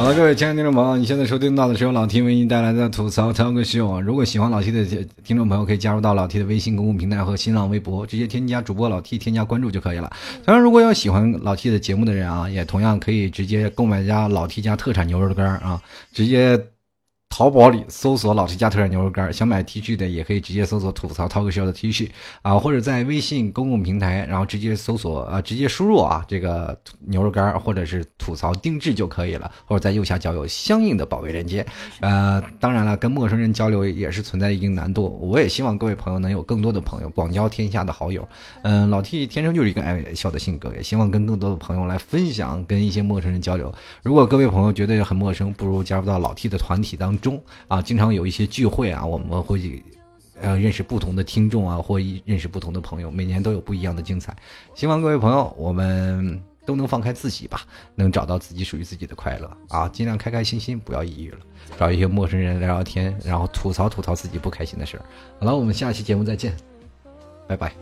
[0.07, 4.01] 好，各位亲爱的听众朋友，你现在收听到的是由老 T 为您带来的吐槽涛哥秀。
[4.01, 4.85] 如果喜欢老 T 的
[5.25, 10.09] 听众朋友，可以加入到老 T 的微信公共平台和新浪微博，直接添加主播老 T，添加关注就可以了。
[10.45, 15.83] 当然，如果要喜欢老 T 的节目的人啊，也同样可以直接购买家老 T 家特产牛肉干啊，
[16.13, 16.57] 直接。
[17.39, 22.09] 淘宝里搜索“老 T 家特产牛肉干”，想买 T 恤的也可以直接搜索“吐槽 talk show” 的 T 恤
[22.41, 31.67] 啊，或者在微信公共平台，然后直接搜索啊，直接输入啊这个牛肉干或者是吐槽定制就可以了，或者在右下角有相应的宝贝链接。
[32.01, 38.27] 呃，当然了，跟陌生人交流也是存在一定难度，我也希望各位朋友能有更多的朋友，广交天下的好友。
[38.63, 43.71] 嗯，老 T 天生就是一个爱笑的性格，也希望跟更多的朋友来分享，跟一些陌生人交流。
[44.03, 47.26] 如果各位朋友觉得很陌生，不如加入到老 T 的团体当中。
[47.27, 49.83] 中啊，经常有一些聚会啊，我们会
[50.41, 54.37] 呃认识不同的听众啊，或认识不同的朋友，每年都有不一样的精彩。
[54.77, 57.63] 希望各位朋友，我们都能放开自己吧，
[57.97, 61.39] 能找到自己属于自己的快乐啊，尽量开开心心，不要抑郁了，
[61.77, 65.05] 找一些陌生人聊聊天，然后吐槽吐槽自己不开心的事儿。
[65.41, 66.55] 好了，我们下期节目再见，
[67.49, 67.73] 拜拜。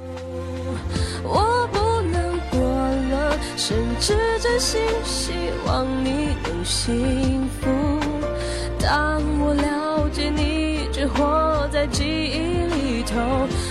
[1.23, 5.33] 我不能过了，甚至真心希
[5.67, 7.84] 望你能幸福。
[8.85, 13.19] 当我了解你只活在记忆里头，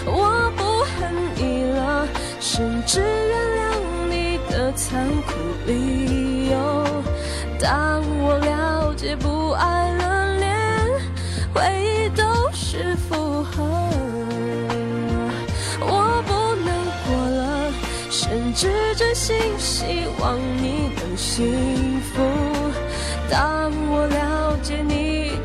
[0.07, 2.07] 我不恨你了，
[2.39, 3.61] 甚至原谅
[4.09, 5.33] 你的残酷
[5.67, 6.83] 理由。
[7.59, 10.49] 当我了解不爱了，连
[11.53, 13.63] 回忆都是负荷，
[15.79, 16.73] 我不能
[17.05, 17.71] 过了，
[18.09, 22.19] 甚至真心希望你能幸福。
[23.29, 25.02] 当我了解你。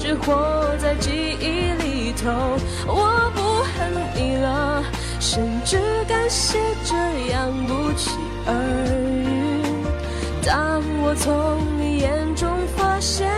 [0.08, 2.30] 只活在记忆里头，
[2.86, 3.42] 我不
[3.76, 4.82] 恨你了，
[5.20, 5.78] 甚至
[6.08, 6.96] 感谢这
[7.30, 8.12] 样不期
[8.46, 8.54] 而
[9.22, 9.62] 遇。
[10.42, 13.30] 当我从你眼中发现，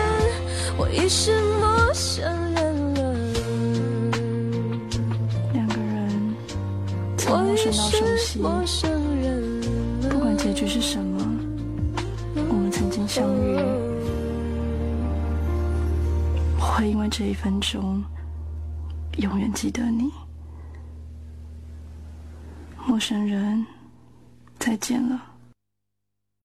[0.78, 2.22] 我已是陌生
[2.54, 3.00] 人了。
[5.52, 6.36] 两个人
[7.18, 8.38] 从陌生到熟悉，
[10.08, 11.18] 不管结局是什么，
[12.48, 13.58] 我们曾经相遇。
[16.61, 18.04] 我会因为这一分钟，
[19.16, 20.12] 永远记得你，
[22.86, 23.64] 陌生人，
[24.58, 25.29] 再见了。